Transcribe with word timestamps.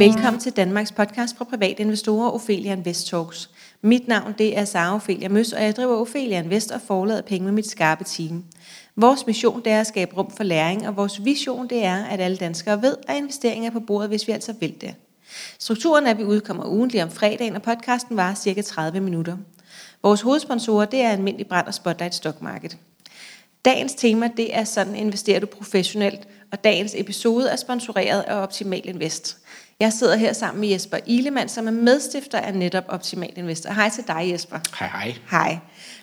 Velkommen 0.00 0.40
til 0.40 0.52
Danmarks 0.52 0.92
podcast 0.92 1.36
for 1.36 1.44
private 1.44 1.82
investorer, 1.82 2.30
Ophelia 2.30 2.72
Invest 2.72 3.06
Talks. 3.06 3.50
Mit 3.82 4.08
navn 4.08 4.34
det 4.38 4.58
er 4.58 4.64
Sara 4.64 4.94
Ophelia 4.94 5.28
Møs, 5.28 5.52
og 5.52 5.62
jeg 5.62 5.76
driver 5.76 5.96
Ophelia 5.96 6.38
Invest 6.38 6.70
og 6.70 6.80
forlader 6.80 7.22
penge 7.22 7.44
med 7.44 7.52
mit 7.52 7.70
skarpe 7.70 8.04
team. 8.04 8.44
Vores 8.96 9.26
mission 9.26 9.62
det 9.64 9.72
er 9.72 9.80
at 9.80 9.86
skabe 9.86 10.16
rum 10.16 10.30
for 10.36 10.44
læring, 10.44 10.88
og 10.88 10.96
vores 10.96 11.24
vision 11.24 11.68
det 11.68 11.84
er, 11.84 12.04
at 12.04 12.20
alle 12.20 12.36
danskere 12.36 12.82
ved, 12.82 12.96
at 13.08 13.16
investeringer 13.16 13.70
er 13.70 13.72
på 13.72 13.80
bordet, 13.80 14.08
hvis 14.08 14.26
vi 14.26 14.32
altså 14.32 14.54
vil 14.60 14.80
det. 14.80 14.94
Strukturen 15.58 16.06
er, 16.06 16.10
at 16.10 16.18
vi 16.18 16.24
udkommer 16.24 16.64
ugentlig 16.64 17.02
om 17.02 17.10
fredagen, 17.10 17.56
og 17.56 17.62
podcasten 17.62 18.16
varer 18.16 18.34
cirka 18.34 18.62
30 18.62 19.00
minutter. 19.00 19.36
Vores 20.02 20.20
hovedsponsorer 20.20 20.86
det 20.86 21.00
er 21.00 21.10
Almindelig 21.10 21.46
Brand 21.46 21.66
og 21.66 21.74
Spotlight 21.74 22.14
Stock 22.14 22.42
Market. 22.42 22.76
Dagens 23.64 23.94
tema 23.94 24.30
det 24.36 24.56
er 24.56 24.64
sådan 24.64 24.96
investerer 24.96 25.40
du 25.40 25.46
professionelt, 25.46 26.28
og 26.52 26.64
dagens 26.64 26.94
episode 26.96 27.48
er 27.48 27.56
sponsoreret 27.56 28.20
af 28.20 28.42
Optimal 28.42 28.82
Invest. 28.84 29.39
Jeg 29.80 29.92
sidder 29.92 30.16
her 30.16 30.32
sammen 30.32 30.60
med 30.60 30.68
Jesper 30.68 30.96
Ilemann, 31.06 31.48
som 31.48 31.66
er 31.66 31.70
medstifter 31.70 32.38
af 32.38 32.54
netop 32.54 32.84
Optimal 32.88 33.30
Invest. 33.36 33.66
Og 33.66 33.74
hej 33.74 33.90
til 33.94 34.04
dig, 34.06 34.30
Jesper. 34.32 34.58
Hej, 34.78 34.88
hej. 34.88 35.14
Hej. 35.30 35.58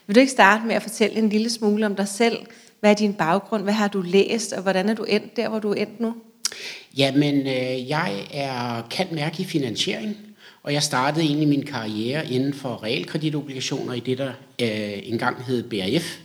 Vil 0.08 0.16
du 0.16 0.20
ikke 0.20 0.32
starte 0.32 0.66
med 0.66 0.76
at 0.76 0.82
fortælle 0.82 1.16
en 1.16 1.30
lille 1.30 1.50
smule 1.50 1.86
om 1.86 1.96
dig 1.96 2.08
selv? 2.08 2.38
Hvad 2.80 2.92
er 2.92 2.96
din 2.96 3.14
baggrund? 3.14 3.64
Hvad 3.64 3.74
har 3.74 3.88
du 3.88 4.02
læst? 4.02 4.54
Og 4.54 4.62
hvordan 4.62 4.90
er 4.90 4.94
du 4.94 5.04
endt 5.04 5.36
der, 5.36 5.50
hvor 5.50 5.60
du 5.60 5.72
er 5.72 5.76
endt 5.76 6.00
nu? 6.00 6.16
Jamen, 6.98 7.36
øh, 7.48 7.90
jeg 7.90 8.28
er 8.34 8.88
kan 8.92 9.08
mærke 9.12 9.42
i 9.42 9.46
finansiering, 9.46 10.18
og 10.64 10.74
jeg 10.74 10.84
startede 10.84 11.26
egentlig 11.26 11.48
min 11.48 11.66
karriere 11.66 12.32
inden 12.32 12.54
for 12.54 12.84
realkreditobligationer 12.84 13.94
i 13.94 14.00
det, 14.00 14.18
der 14.18 14.32
øh, 14.62 15.00
engang 15.04 15.44
hed 15.44 15.64
BRF. 15.64 16.18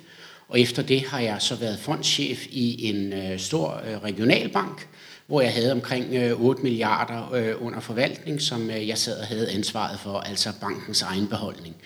Og 0.48 0.60
efter 0.60 0.82
det 0.82 1.02
har 1.08 1.20
jeg 1.20 1.36
så 1.40 1.54
været 1.54 1.78
fondschef 1.78 2.46
i 2.50 2.88
en 2.88 3.12
øh, 3.12 3.38
stor 3.38 3.82
øh, 3.88 3.98
regionalbank, 3.98 4.88
hvor 5.32 5.40
jeg 5.40 5.52
havde 5.52 5.72
omkring 5.72 6.14
øh, 6.14 6.40
8 6.40 6.62
milliarder 6.62 7.32
øh, 7.34 7.66
under 7.66 7.80
forvaltning, 7.80 8.42
som 8.42 8.70
øh, 8.70 8.88
jeg 8.88 8.98
sad 8.98 9.18
og 9.18 9.26
havde 9.26 9.50
ansvaret 9.50 10.00
for, 10.00 10.18
altså 10.18 10.52
bankens 10.60 11.02
egen 11.02 11.26
beholdning. 11.26 11.76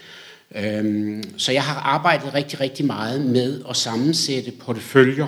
Øhm, 0.54 1.38
så 1.38 1.52
jeg 1.52 1.62
har 1.62 1.80
arbejdet 1.80 2.34
rigtig, 2.34 2.60
rigtig 2.60 2.86
meget 2.86 3.20
med 3.20 3.62
at 3.70 3.76
sammensætte 3.76 4.50
porteføljer, 4.50 5.26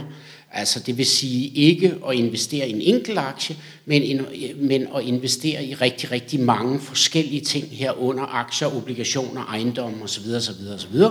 altså 0.53 0.81
det 0.81 0.99
vil 0.99 1.07
sige 1.07 1.49
ikke 1.49 1.95
at 2.09 2.15
investere 2.15 2.69
i 2.69 2.73
en 2.73 2.95
enkelt 2.95 3.19
aktie, 3.19 3.57
men, 3.87 4.27
men 4.57 4.87
at 4.97 5.03
investere 5.03 5.65
i 5.65 5.75
rigtig, 5.75 6.11
rigtig 6.11 6.41
mange 6.41 6.81
forskellige 6.81 7.41
ting 7.41 7.69
herunder 7.71 8.35
aktier, 8.35 8.77
obligationer, 8.77 9.45
ejendomme 9.45 10.05
osv. 10.05 10.35
osv., 10.37 10.69
osv. 10.75 11.03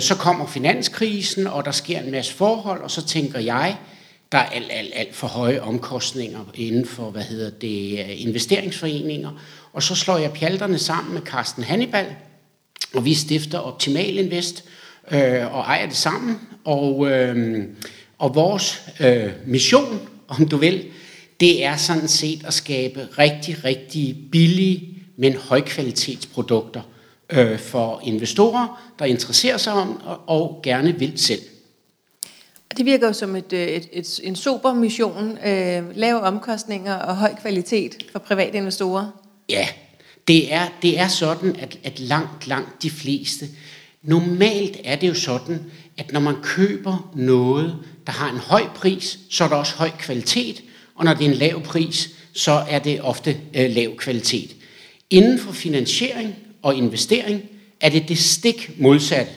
Så 0.00 0.14
kommer 0.14 0.46
finanskrisen, 0.46 1.46
og 1.46 1.64
der 1.64 1.70
sker 1.70 2.00
en 2.00 2.10
masse 2.10 2.34
forhold, 2.34 2.82
og 2.82 2.90
så 2.90 3.06
tænker 3.06 3.38
jeg, 3.38 3.76
der 4.32 4.38
er 4.38 4.48
alt, 4.48 4.66
alt, 4.70 4.92
alt 4.94 5.14
for 5.14 5.26
høje 5.26 5.60
omkostninger 5.60 6.40
inden 6.54 6.86
for, 6.86 7.10
hvad 7.10 7.22
hedder 7.22 7.50
det, 7.50 8.06
investeringsforeninger. 8.18 9.30
Og 9.72 9.82
så 9.82 9.94
slår 9.94 10.18
jeg 10.18 10.32
pjalterne 10.32 10.78
sammen 10.78 11.14
med 11.14 11.22
Carsten 11.22 11.64
Hannibal, 11.64 12.06
og 12.94 13.04
vi 13.04 13.14
stifter 13.14 13.58
Optimal 13.58 14.18
Invest 14.18 14.64
øh, 15.10 15.54
og 15.54 15.60
ejer 15.60 15.86
det 15.86 15.96
sammen. 15.96 16.40
Og, 16.64 17.10
øh, 17.10 17.64
og 18.18 18.34
vores 18.34 18.82
øh, 19.00 19.30
mission, 19.46 20.08
om 20.28 20.48
du 20.48 20.56
vil, 20.56 20.84
det 21.40 21.64
er 21.64 21.76
sådan 21.76 22.08
set 22.08 22.44
at 22.44 22.54
skabe 22.54 23.08
rigtig, 23.18 23.64
rigtig 23.64 24.16
billige, 24.32 24.88
men 25.16 25.36
højkvalitetsprodukter 25.36 26.82
øh, 27.30 27.58
for 27.58 28.00
investorer, 28.04 28.92
der 28.98 29.04
interesserer 29.04 29.56
sig 29.56 29.72
om 29.72 30.00
og, 30.04 30.20
og 30.26 30.60
gerne 30.62 30.98
vil 30.98 31.12
selv. 31.16 31.40
Det 32.76 32.86
virker 32.86 33.06
jo 33.06 33.12
som 33.12 33.36
et, 33.36 33.52
øh, 33.52 33.66
et, 33.66 33.88
et, 33.92 34.20
en 34.22 34.36
super 34.36 34.74
mission, 34.74 35.38
øh, 35.46 35.96
lave 35.96 36.20
omkostninger 36.20 36.94
og 36.94 37.16
høj 37.16 37.34
kvalitet 37.40 38.06
for 38.12 38.18
private 38.18 38.58
investorer. 38.58 39.10
Ja, 39.48 39.68
det 40.28 40.52
er, 40.54 40.68
det 40.82 40.98
er 40.98 41.08
sådan, 41.08 41.56
at, 41.56 41.78
at 41.84 42.00
langt, 42.00 42.46
langt 42.46 42.82
de 42.82 42.90
fleste, 42.90 43.46
normalt 44.02 44.76
er 44.84 44.96
det 44.96 45.08
jo 45.08 45.14
sådan, 45.14 45.60
at 45.98 46.12
når 46.12 46.20
man 46.20 46.34
køber 46.42 47.12
noget, 47.14 47.76
der 48.06 48.12
har 48.12 48.30
en 48.30 48.38
høj 48.38 48.62
pris, 48.74 49.18
så 49.30 49.44
er 49.44 49.48
der 49.48 49.56
også 49.56 49.74
høj 49.76 49.90
kvalitet, 49.98 50.62
og 50.94 51.04
når 51.04 51.14
det 51.14 51.26
er 51.26 51.30
en 51.30 51.36
lav 51.36 51.62
pris, 51.62 52.10
så 52.32 52.52
er 52.68 52.78
det 52.78 53.00
ofte 53.00 53.36
øh, 53.54 53.70
lav 53.70 53.96
kvalitet. 53.96 54.56
Inden 55.10 55.38
for 55.38 55.52
finansiering 55.52 56.34
og 56.62 56.74
investering 56.74 57.42
er 57.80 57.88
det 57.88 58.08
det 58.08 58.18
stik 58.18 58.70
modsatte. 58.78 59.32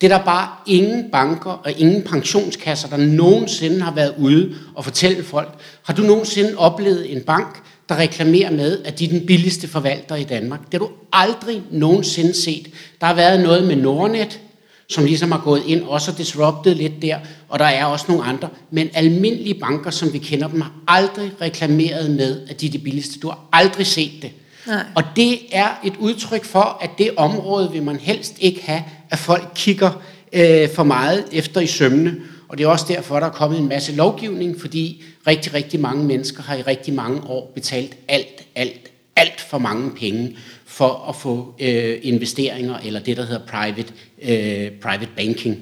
Det 0.00 0.12
er 0.12 0.18
der 0.18 0.24
bare 0.24 0.48
ingen 0.66 1.10
banker 1.12 1.50
og 1.50 1.72
ingen 1.78 2.02
pensionskasser, 2.02 2.88
der 2.88 2.96
nogensinde 2.96 3.80
har 3.80 3.94
været 3.94 4.14
ude 4.18 4.54
og 4.74 4.84
fortælle 4.84 5.24
folk. 5.24 5.58
Har 5.82 5.94
du 5.94 6.02
nogensinde 6.02 6.54
oplevet 6.56 7.12
en 7.12 7.20
bank, 7.20 7.62
der 7.88 7.96
reklamerer 7.96 8.50
med, 8.50 8.78
at 8.84 8.98
de 8.98 9.04
er 9.04 9.08
den 9.08 9.26
billigste 9.26 9.68
forvalter 9.68 10.16
i 10.16 10.24
Danmark? 10.24 10.60
Det 10.72 10.80
har 10.80 10.86
du 10.86 10.92
aldrig 11.12 11.62
nogensinde 11.70 12.34
set. 12.34 12.68
Der 13.00 13.06
har 13.06 13.14
været 13.14 13.40
noget 13.40 13.66
med 13.66 13.76
Nordnet, 13.76 14.40
som 14.88 15.04
ligesom 15.04 15.32
har 15.32 15.40
gået 15.44 15.62
ind 15.66 15.82
og 15.82 15.90
også 15.90 16.12
disruptet 16.18 16.76
lidt 16.76 17.02
der, 17.02 17.18
og 17.48 17.58
der 17.58 17.64
er 17.64 17.84
også 17.84 18.04
nogle 18.08 18.24
andre. 18.24 18.48
Men 18.70 18.88
almindelige 18.94 19.54
banker, 19.54 19.90
som 19.90 20.12
vi 20.12 20.18
kender 20.18 20.48
dem, 20.48 20.60
har 20.60 20.72
aldrig 20.88 21.32
reklameret 21.40 22.10
med, 22.10 22.40
at 22.48 22.60
de 22.60 22.66
er 22.66 22.70
de 22.70 22.78
billigste. 22.78 23.20
Du 23.20 23.28
har 23.28 23.38
aldrig 23.52 23.86
set 23.86 24.12
det. 24.22 24.30
Nej. 24.66 24.84
Og 24.94 25.02
det 25.16 25.38
er 25.52 25.68
et 25.84 25.96
udtryk 25.98 26.44
for, 26.44 26.78
at 26.80 26.90
det 26.98 27.10
område 27.16 27.72
vil 27.72 27.82
man 27.82 27.96
helst 27.96 28.36
ikke 28.40 28.62
have, 28.64 28.82
at 29.10 29.18
folk 29.18 29.48
kigger 29.54 30.02
øh, 30.32 30.68
for 30.68 30.82
meget 30.82 31.24
efter 31.32 31.60
i 31.60 31.66
sømne. 31.66 32.16
Og 32.48 32.58
det 32.58 32.64
er 32.64 32.68
også 32.68 32.84
derfor, 32.88 33.20
der 33.20 33.26
er 33.26 33.30
kommet 33.30 33.58
en 33.58 33.68
masse 33.68 33.94
lovgivning, 33.94 34.60
fordi 34.60 35.02
rigtig, 35.26 35.54
rigtig 35.54 35.80
mange 35.80 36.04
mennesker 36.04 36.42
har 36.42 36.54
i 36.54 36.62
rigtig 36.62 36.94
mange 36.94 37.22
år 37.26 37.52
betalt 37.54 37.96
alt, 38.08 38.46
alt, 38.54 38.90
alt 39.16 39.40
for 39.40 39.58
mange 39.58 39.90
penge 39.90 40.36
for 40.64 41.06
at 41.08 41.16
få 41.16 41.54
øh, 41.60 41.98
investeringer, 42.02 42.78
eller 42.78 43.00
det, 43.00 43.16
der 43.16 43.26
hedder 43.26 43.46
private, 43.46 43.92
øh, 44.22 44.70
private 44.70 45.08
banking. 45.16 45.58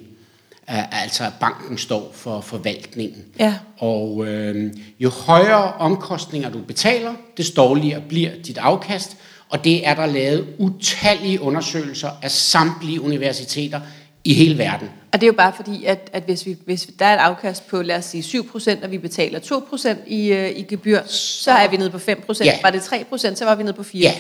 Altså 0.70 1.25
at 1.25 1.32
banken 1.41 1.78
står 1.78 2.10
for 2.15 2.41
forvaltningen. 2.41 3.25
Ja. 3.38 3.54
Og 3.78 4.26
øh, 4.26 4.72
jo 5.00 5.09
højere 5.09 5.72
omkostninger 5.72 6.50
du 6.50 6.59
betaler, 6.59 7.15
des 7.36 7.50
dårligere 7.50 8.03
bliver 8.09 8.30
dit 8.47 8.59
afkast. 8.59 9.16
Og 9.48 9.64
det 9.64 9.86
er 9.86 9.94
der 9.94 10.06
lavet 10.06 10.47
utallige 10.59 11.41
undersøgelser 11.41 12.10
af 12.22 12.31
samtlige 12.31 13.00
universiteter 13.00 13.81
i 14.25 14.34
hele 14.34 14.59
verden. 14.59 14.88
Og 15.12 15.20
det 15.20 15.22
er 15.22 15.26
jo 15.26 15.36
bare 15.36 15.53
fordi, 15.56 15.84
at, 15.84 16.10
at 16.12 16.22
hvis, 16.22 16.47
vi, 16.47 16.56
hvis 16.64 16.88
der 16.98 17.06
er 17.06 17.14
et 17.14 17.19
afkast 17.19 17.69
på, 17.69 17.82
lad 17.82 17.97
os 17.97 18.04
sige 18.04 18.22
7%, 18.22 18.84
og 18.84 18.91
vi 18.91 18.98
betaler 18.98 19.41
2% 19.41 20.10
i, 20.10 20.32
uh, 20.32 20.59
i 20.59 20.62
gebyr, 20.69 21.00
så 21.06 21.50
er 21.50 21.69
vi 21.69 21.76
nede 21.76 21.91
på 21.91 21.97
5%. 21.97 22.44
Ja. 22.44 22.59
Var 22.62 22.70
det 22.70 22.81
3%, 22.81 23.34
så 23.34 23.44
var 23.44 23.54
vi 23.54 23.62
nede 23.62 23.72
på 23.72 23.82
4%. 23.82 23.98
Ja, 23.98 24.12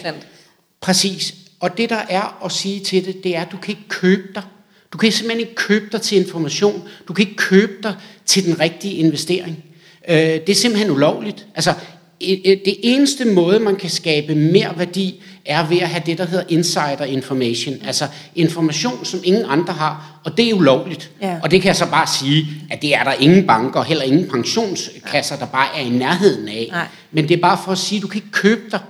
præcis. 0.80 1.34
Og 1.60 1.78
det 1.78 1.90
der 1.90 2.02
er 2.08 2.44
at 2.44 2.52
sige 2.52 2.80
til 2.80 3.04
det, 3.04 3.24
det 3.24 3.36
er, 3.36 3.42
at 3.42 3.52
du 3.52 3.56
kan 3.56 3.70
ikke 3.70 3.88
købe 3.88 4.28
dig. 4.34 4.42
Du 4.92 4.98
kan 4.98 5.12
simpelthen 5.12 5.40
ikke 5.40 5.54
købe 5.54 5.88
dig 5.92 6.02
til 6.02 6.18
information. 6.18 6.88
Du 7.08 7.12
kan 7.12 7.22
ikke 7.22 7.36
købe 7.36 7.72
dig 7.82 7.94
til 8.26 8.46
den 8.46 8.60
rigtige 8.60 8.94
investering. 8.94 9.64
Uh, 10.08 10.14
det 10.14 10.48
er 10.48 10.54
simpelthen 10.54 10.90
ulovligt. 10.90 11.46
Altså, 11.54 11.74
det 12.20 12.76
eneste 12.82 13.24
måde, 13.24 13.60
man 13.60 13.76
kan 13.76 13.90
skabe 13.90 14.34
mere 14.34 14.78
værdi, 14.78 15.22
er 15.44 15.66
ved 15.66 15.78
at 15.78 15.88
have 15.88 16.02
det, 16.06 16.18
der 16.18 16.26
hedder 16.26 16.44
insider 16.48 17.04
information. 17.04 17.74
Altså 17.84 18.06
information, 18.34 19.04
som 19.04 19.20
ingen 19.24 19.44
andre 19.48 19.72
har, 19.72 20.20
og 20.24 20.36
det 20.36 20.50
er 20.50 20.54
ulovligt. 20.54 21.10
Ja. 21.22 21.38
Og 21.42 21.50
det 21.50 21.62
kan 21.62 21.68
jeg 21.68 21.76
så 21.76 21.90
bare 21.90 22.06
sige, 22.06 22.46
at 22.70 22.82
det 22.82 22.94
er 22.94 23.04
der 23.04 23.12
ingen 23.12 23.46
banker, 23.46 23.82
heller 23.82 24.04
ingen 24.04 24.28
pensionskasser, 24.30 25.36
der 25.36 25.46
bare 25.46 25.76
er 25.76 25.80
i 25.80 25.88
nærheden 25.88 26.48
af. 26.48 26.68
Nej. 26.70 26.86
Men 27.12 27.28
det 27.28 27.36
er 27.36 27.40
bare 27.40 27.58
for 27.64 27.72
at 27.72 27.78
sige, 27.78 27.96
at 27.96 28.02
du 28.02 28.08
kan 28.08 28.16
ikke 28.16 28.30
købe 28.32 28.70
dig 28.70 28.80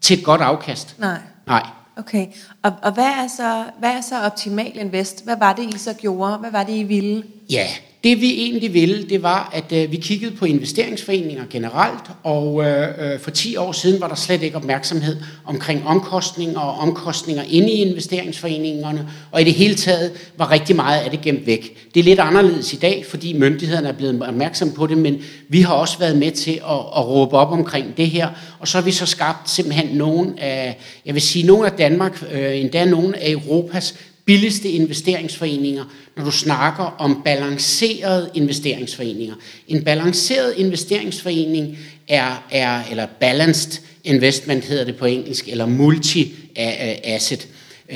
til 0.00 0.18
et 0.18 0.24
godt 0.24 0.40
afkast. 0.40 0.96
Nej. 0.98 1.18
Nej. 1.46 1.66
Okay, 1.96 2.26
og, 2.62 2.72
og 2.82 2.92
hvad, 2.92 3.04
er 3.04 3.28
så, 3.36 3.64
hvad 3.78 3.90
er 3.90 4.00
så 4.00 4.20
optimal 4.20 4.72
invest? 4.74 5.24
Hvad 5.24 5.36
var 5.38 5.52
det, 5.52 5.74
I 5.74 5.78
så 5.78 5.92
gjorde? 5.92 6.36
Hvad 6.36 6.50
var 6.50 6.64
det, 6.64 6.76
I 6.76 6.82
ville? 6.82 7.22
Ja, 7.50 7.66
det 8.04 8.20
vi 8.20 8.32
egentlig 8.32 8.74
ville, 8.74 9.02
det 9.08 9.22
var, 9.22 9.50
at 9.54 9.72
øh, 9.72 9.92
vi 9.92 9.96
kiggede 9.96 10.36
på 10.36 10.44
investeringsforeninger 10.44 11.44
generelt, 11.50 12.04
og 12.22 12.64
øh, 12.64 13.12
øh 13.12 13.20
for 13.20 13.30
10 13.30 13.56
år 13.56 13.72
siden 13.72 14.00
var 14.00 14.08
der 14.08 14.14
slet 14.14 14.42
ikke 14.42 14.56
opmærksomhed 14.56 15.16
omkring 15.44 15.86
omkostninger 15.86 16.60
og 16.60 16.78
omkostninger 16.78 17.42
inde 17.48 17.72
i 17.72 17.76
investeringsforeningerne, 17.76 19.08
og 19.32 19.40
i 19.40 19.44
det 19.44 19.52
hele 19.52 19.74
taget 19.74 20.12
var 20.36 20.50
rigtig 20.50 20.76
meget 20.76 21.00
af 21.00 21.10
det 21.10 21.20
gemt 21.20 21.46
væk. 21.46 21.90
Det 21.94 22.00
er 22.00 22.04
lidt 22.04 22.20
anderledes 22.20 22.72
i 22.72 22.76
dag, 22.76 23.04
fordi 23.08 23.32
myndighederne 23.32 23.88
er 23.88 23.92
blevet 23.92 24.22
opmærksomme 24.22 24.74
på 24.74 24.86
det, 24.86 24.98
men 24.98 25.22
vi 25.48 25.60
har 25.60 25.74
også 25.74 25.98
været 25.98 26.16
med 26.18 26.30
til 26.30 26.50
at, 26.50 26.78
at 26.96 27.06
råbe 27.06 27.36
op 27.36 27.52
omkring 27.52 27.96
det 27.96 28.10
her, 28.10 28.28
og 28.58 28.68
så 28.68 28.78
har 28.78 28.84
vi 28.84 28.92
så 28.92 29.06
skabt 29.06 29.50
simpelthen 29.50 29.96
nogen 29.96 30.38
af, 30.38 30.78
jeg 31.06 31.14
vil 31.14 31.22
sige, 31.22 31.46
nogle 31.46 31.66
af 31.66 31.72
Danmark, 31.72 32.24
øh, 32.32 32.60
endda 32.60 32.84
nogle 32.84 33.18
af 33.18 33.30
Europas 33.30 33.94
billigste 34.28 34.70
investeringsforeninger, 34.70 35.84
når 36.16 36.24
du 36.24 36.30
snakker 36.30 36.84
om 36.84 37.22
balancerede 37.24 38.30
investeringsforeninger. 38.34 39.34
En 39.68 39.84
balanceret 39.84 40.54
investeringsforening 40.56 41.78
er, 42.08 42.44
er 42.50 42.82
eller 42.90 43.06
balanced 43.20 43.82
investment 44.04 44.64
hedder 44.64 44.84
det 44.84 44.96
på 44.96 45.04
engelsk, 45.06 45.48
eller 45.48 45.66
multi-asset. 45.66 47.48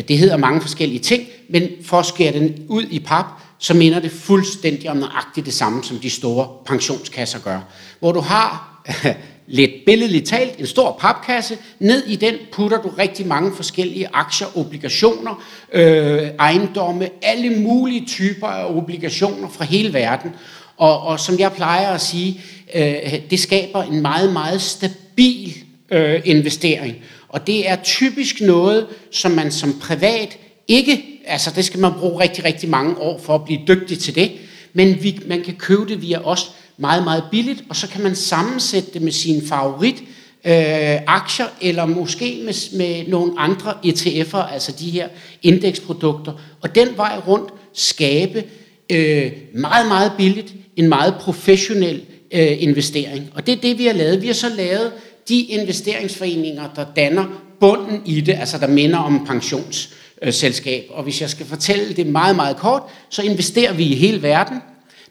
Det 0.08 0.18
hedder 0.18 0.36
mange 0.36 0.60
forskellige 0.60 0.98
ting, 0.98 1.26
men 1.48 1.68
for 1.82 1.98
at 1.98 2.06
skære 2.06 2.32
den 2.32 2.64
ud 2.68 2.84
i 2.90 2.98
pap, 2.98 3.26
så 3.58 3.74
minder 3.74 4.00
det 4.00 4.10
fuldstændig 4.10 4.90
om 4.90 4.96
nøjagtigt 4.96 5.46
det 5.46 5.54
samme, 5.54 5.84
som 5.84 5.98
de 5.98 6.10
store 6.10 6.48
pensionskasser 6.66 7.38
gør. 7.38 7.60
Hvor 8.00 8.12
du 8.12 8.20
har 8.20 8.82
lidt 9.46 9.70
billedligt 9.86 10.26
talt, 10.28 10.58
en 10.58 10.66
stor 10.66 10.96
papkasse. 11.00 11.58
Ned 11.78 12.06
i 12.06 12.16
den 12.16 12.34
putter 12.52 12.82
du 12.82 12.88
rigtig 12.88 13.26
mange 13.26 13.56
forskellige 13.56 14.08
aktier, 14.12 14.58
obligationer, 14.58 15.42
øh, 15.72 16.30
ejendomme, 16.38 17.08
alle 17.22 17.50
mulige 17.50 18.06
typer 18.06 18.46
af 18.46 18.76
obligationer 18.76 19.48
fra 19.48 19.64
hele 19.64 19.92
verden. 19.92 20.30
Og, 20.76 21.00
og 21.00 21.20
som 21.20 21.38
jeg 21.38 21.52
plejer 21.52 21.88
at 21.88 22.00
sige, 22.00 22.40
øh, 22.74 23.14
det 23.30 23.40
skaber 23.40 23.82
en 23.82 24.02
meget, 24.02 24.32
meget 24.32 24.62
stabil 24.62 25.54
øh, 25.90 26.20
investering. 26.24 26.96
Og 27.28 27.46
det 27.46 27.68
er 27.68 27.76
typisk 27.76 28.40
noget, 28.40 28.86
som 29.10 29.32
man 29.32 29.52
som 29.52 29.78
privat 29.80 30.38
ikke, 30.68 31.04
altså 31.26 31.52
det 31.56 31.64
skal 31.64 31.80
man 31.80 31.92
bruge 31.92 32.22
rigtig, 32.22 32.44
rigtig 32.44 32.68
mange 32.68 32.98
år 32.98 33.18
for 33.18 33.34
at 33.34 33.44
blive 33.44 33.60
dygtig 33.68 33.98
til 33.98 34.14
det, 34.14 34.32
men 34.72 35.02
vi, 35.02 35.20
man 35.26 35.42
kan 35.42 35.54
købe 35.54 35.88
det 35.88 36.02
via 36.02 36.18
os 36.24 36.52
meget, 36.76 37.04
meget 37.04 37.24
billigt, 37.30 37.64
og 37.68 37.76
så 37.76 37.88
kan 37.88 38.02
man 38.02 38.14
sammensætte 38.14 38.92
det 38.92 39.02
med 39.02 39.12
sin 39.12 39.46
favorit 39.46 40.02
øh, 40.44 40.98
aktier, 41.06 41.46
eller 41.60 41.86
måske 41.86 42.42
med, 42.44 42.76
med 42.78 43.08
nogle 43.08 43.32
andre 43.36 43.74
ETF'er, 43.86 44.52
altså 44.52 44.72
de 44.78 44.90
her 44.90 45.08
indeksprodukter, 45.42 46.32
og 46.60 46.74
den 46.74 46.88
vej 46.96 47.20
rundt 47.28 47.50
skabe 47.74 48.44
øh, 48.90 49.32
meget, 49.54 49.88
meget 49.88 50.12
billigt 50.18 50.54
en 50.76 50.88
meget 50.88 51.14
professionel 51.14 52.02
øh, 52.32 52.62
investering. 52.62 53.30
Og 53.34 53.46
det 53.46 53.52
er 53.52 53.60
det, 53.60 53.78
vi 53.78 53.86
har 53.86 53.92
lavet. 53.92 54.22
Vi 54.22 54.26
har 54.26 54.34
så 54.34 54.48
lavet 54.48 54.92
de 55.28 55.40
investeringsforeninger, 55.40 56.68
der 56.76 56.84
danner 56.96 57.24
bunden 57.60 58.02
i 58.06 58.20
det, 58.20 58.32
altså 58.32 58.58
der 58.58 58.66
minder 58.66 58.98
om 58.98 59.26
pensionsselskab. 59.26 60.84
Og 60.90 61.02
hvis 61.02 61.20
jeg 61.20 61.30
skal 61.30 61.46
fortælle 61.46 61.92
det 61.92 62.06
meget, 62.06 62.36
meget 62.36 62.56
kort, 62.56 62.82
så 63.08 63.22
investerer 63.22 63.72
vi 63.72 63.84
i 63.84 63.94
hele 63.94 64.22
verden. 64.22 64.60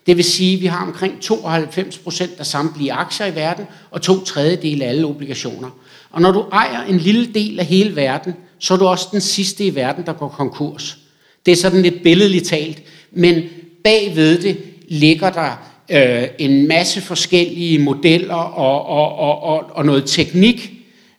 Det 0.06 0.16
vil 0.16 0.24
sige, 0.24 0.54
at 0.54 0.60
vi 0.60 0.66
har 0.66 0.86
omkring 0.86 1.20
92 1.20 1.98
procent 1.98 2.32
af 2.38 2.46
samtlige 2.46 2.92
aktier 2.92 3.26
i 3.26 3.34
verden, 3.34 3.64
og 3.90 4.02
to 4.02 4.24
tredjedele 4.24 4.84
af 4.84 4.88
alle 4.88 5.06
obligationer. 5.06 5.70
Og 6.10 6.20
når 6.20 6.32
du 6.32 6.40
ejer 6.52 6.82
en 6.82 6.98
lille 6.98 7.26
del 7.34 7.60
af 7.60 7.66
hele 7.66 7.96
verden, 7.96 8.34
så 8.58 8.74
er 8.74 8.78
du 8.78 8.86
også 8.86 9.08
den 9.12 9.20
sidste 9.20 9.64
i 9.64 9.74
verden, 9.74 10.06
der 10.06 10.12
går 10.12 10.28
konkurs. 10.28 10.98
Det 11.46 11.52
er 11.52 11.56
sådan 11.56 11.82
lidt 11.82 12.02
billedligt 12.02 12.46
talt, 12.46 12.82
men 13.12 13.42
bagved 13.84 14.42
det 14.42 14.58
ligger 14.88 15.30
der 15.30 15.72
øh, 15.90 16.28
en 16.38 16.68
masse 16.68 17.00
forskellige 17.00 17.78
modeller 17.78 18.34
og, 18.34 18.86
og, 18.86 19.18
og, 19.18 19.42
og, 19.42 19.70
og 19.70 19.86
noget 19.86 20.04
teknik, 20.06 20.72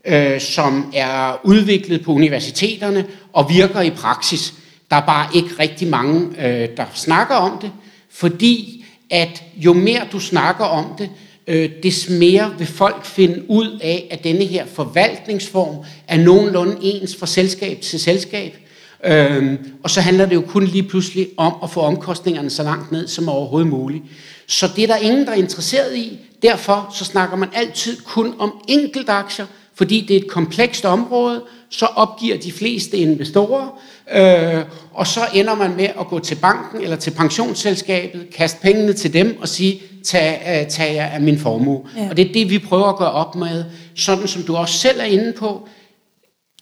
øh, 0.06 0.42
som 0.42 0.94
er 0.96 1.42
udviklet 1.44 2.04
på 2.04 2.12
universiteterne 2.12 3.06
og 3.34 3.50
virker 3.50 3.82
i 3.82 3.90
praksis. 3.90 4.54
Der 4.90 4.96
er 4.96 5.06
bare 5.06 5.28
ikke 5.36 5.50
rigtig 5.60 5.88
mange, 5.88 6.22
øh, 6.22 6.70
der 6.78 6.86
snakker 6.94 7.36
om 7.36 7.58
det, 7.62 7.72
fordi 8.14 8.86
at 9.10 9.44
jo 9.56 9.74
mere 9.74 10.08
du 10.12 10.20
snakker 10.20 10.66
om 10.66 10.86
det, 10.98 11.10
øh, 11.48 11.70
des 11.84 12.10
mere 12.10 12.54
vil 12.58 12.68
folk 12.68 13.06
finde 13.06 13.44
ud 13.48 13.80
af, 13.84 14.08
at 14.12 14.24
denne 14.24 14.46
her 14.46 14.66
forvaltningsform 14.66 15.76
er 16.08 16.18
nogenlunde 16.18 16.78
ens 16.82 17.16
fra 17.16 17.28
selskab 17.28 17.82
til 17.82 18.00
selskab. 18.00 18.58
Øhm, 19.06 19.58
og 19.84 19.90
så 19.90 20.02
handler 20.02 20.26
det 20.26 20.36
jo 20.36 20.42
kun 20.42 20.66
lige 20.66 20.84
pludselig 20.84 21.28
om 21.38 21.54
at 21.64 21.70
få 21.70 21.80
omkostningerne 21.80 22.50
så 22.50 22.64
langt 22.64 22.92
ned 22.92 23.08
som 23.08 23.30
overhovedet 23.30 23.70
muligt. 23.70 24.04
Så 24.48 24.70
det 24.76 24.84
er 24.84 24.88
der 24.88 24.96
ingen, 24.96 25.26
der 25.26 25.32
er 25.32 25.36
interesseret 25.36 25.98
i. 25.98 26.20
Derfor 26.42 26.94
så 26.96 27.06
snakker 27.06 27.38
man 27.38 27.50
altid 27.54 27.98
kun 28.06 28.34
om 28.40 28.54
enkeltaktier, 28.68 29.46
fordi 29.76 30.06
det 30.08 30.16
er 30.16 30.20
et 30.20 30.28
komplekst 30.28 30.86
område, 30.86 31.42
så 31.74 31.86
opgiver 31.86 32.38
de 32.38 32.52
fleste 32.52 32.98
investorer, 32.98 33.80
øh, 34.14 34.64
og 34.94 35.08
så 35.08 35.22
ender 35.34 35.56
man 35.56 35.76
med 35.76 35.88
at 36.00 36.08
gå 36.08 36.20
til 36.20 36.36
banken 36.36 36.82
eller 36.82 36.96
til 36.96 37.12
pensionsselskabet, 37.12 38.28
kaste 38.36 38.62
pengene 38.62 38.94
til 38.94 39.14
dem 39.14 39.38
og 39.42 39.48
sige, 39.48 39.82
tag, 40.06 40.62
uh, 40.62 40.72
tag 40.72 40.96
jer 40.96 41.06
af 41.06 41.22
min 41.22 41.40
formue. 41.40 41.82
Ja. 41.98 42.10
Og 42.10 42.18
det 42.18 42.30
er 42.30 42.34
det, 42.34 42.50
vi 42.50 42.60
prøver 42.60 42.86
at 42.86 42.98
gøre 42.98 43.12
op 43.12 43.36
med, 43.36 43.66
sådan 43.96 44.28
som 44.28 44.44
du 44.44 44.56
også 44.56 44.78
selv 44.78 45.00
er 45.00 45.06
inde 45.06 45.34
på. 45.34 45.68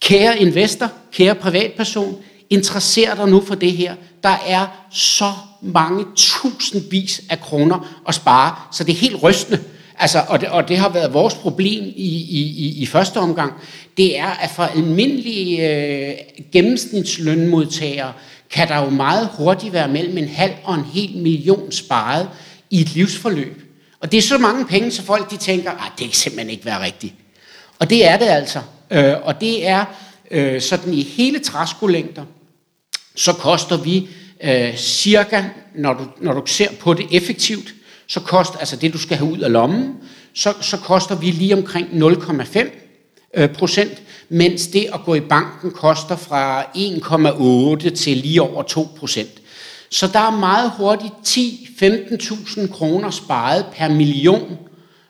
Kære 0.01 0.39
investor, 0.39 0.91
kære 1.11 1.35
privatperson, 1.35 2.17
interesserer 2.49 3.15
dig 3.15 3.27
nu 3.27 3.41
for 3.41 3.55
det 3.55 3.71
her. 3.71 3.95
Der 4.23 4.37
er 4.47 4.87
så 4.91 5.31
mange 5.61 6.05
tusindvis 6.15 7.21
af 7.29 7.41
kroner 7.41 8.01
at 8.07 8.15
spare, 8.15 8.55
så 8.71 8.83
det 8.83 8.91
er 8.91 8.97
helt 8.97 9.23
rystende. 9.23 9.59
Altså, 10.01 10.23
og, 10.27 10.41
det, 10.41 10.49
og 10.49 10.67
det 10.67 10.77
har 10.77 10.89
været 10.89 11.13
vores 11.13 11.33
problem 11.33 11.83
i, 11.83 12.09
i, 12.29 12.41
i, 12.41 12.81
i 12.81 12.85
første 12.85 13.17
omgang, 13.17 13.53
det 13.97 14.19
er, 14.19 14.27
at 14.27 14.49
for 14.49 14.63
almindelige 14.63 15.69
øh, 15.69 16.13
gennemsnitslønmodtagere 16.51 18.13
kan 18.49 18.67
der 18.67 18.77
jo 18.77 18.89
meget 18.89 19.29
hurtigt 19.33 19.73
være 19.73 19.87
mellem 19.87 20.17
en 20.17 20.27
halv 20.27 20.53
og 20.63 20.75
en 20.75 20.85
hel 20.93 21.17
million 21.17 21.71
sparet 21.71 22.29
i 22.69 22.81
et 22.81 22.93
livsforløb. 22.93 23.61
Og 23.99 24.11
det 24.11 24.17
er 24.17 24.21
så 24.21 24.37
mange 24.37 24.65
penge, 24.65 24.91
så 24.91 25.03
folk 25.03 25.31
de 25.31 25.37
tænker, 25.37 25.71
at 25.71 25.91
det 25.99 26.05
kan 26.05 26.13
simpelthen 26.13 26.49
ikke 26.49 26.65
være 26.65 26.83
rigtigt. 26.83 27.13
Og 27.79 27.89
det 27.89 28.07
er 28.07 28.17
det 28.17 28.25
altså. 28.25 28.59
Øh, 28.91 29.13
og 29.23 29.41
det 29.41 29.67
er 29.67 29.85
øh, 30.31 30.61
sådan 30.61 30.93
i 30.93 31.03
hele 31.03 31.39
træskolængder, 31.39 32.23
så 33.15 33.33
koster 33.33 33.77
vi 33.77 34.09
øh, 34.43 34.77
cirka, 34.77 35.43
når 35.75 35.93
du, 35.93 36.07
når 36.21 36.33
du 36.33 36.45
ser 36.45 36.71
på 36.79 36.93
det 36.93 37.05
effektivt, 37.11 37.73
så 38.11 38.19
koster, 38.19 38.57
altså 38.57 38.75
det 38.75 38.93
du 38.93 38.97
skal 38.97 39.17
have 39.17 39.31
ud 39.31 39.39
af 39.39 39.51
lommen, 39.51 39.95
så, 40.33 40.53
så 40.61 40.77
koster 40.77 41.15
vi 41.15 41.25
lige 41.25 41.57
omkring 41.57 41.87
0,5 41.87 42.69
øh, 43.33 43.53
procent, 43.53 44.01
mens 44.29 44.67
det 44.67 44.87
at 44.93 44.99
gå 45.05 45.15
i 45.15 45.19
banken 45.19 45.71
koster 45.71 46.15
fra 46.15 46.63
1,8 46.63 47.95
til 47.95 48.17
lige 48.17 48.41
over 48.41 48.63
2 48.63 48.87
procent. 48.99 49.29
Så 49.89 50.07
der 50.07 50.19
er 50.19 50.39
meget 50.39 50.71
hurtigt 50.77 51.13
10-15.000 51.27 52.73
kroner 52.73 53.09
sparet 53.09 53.65
per 53.73 53.87
million 53.87 54.57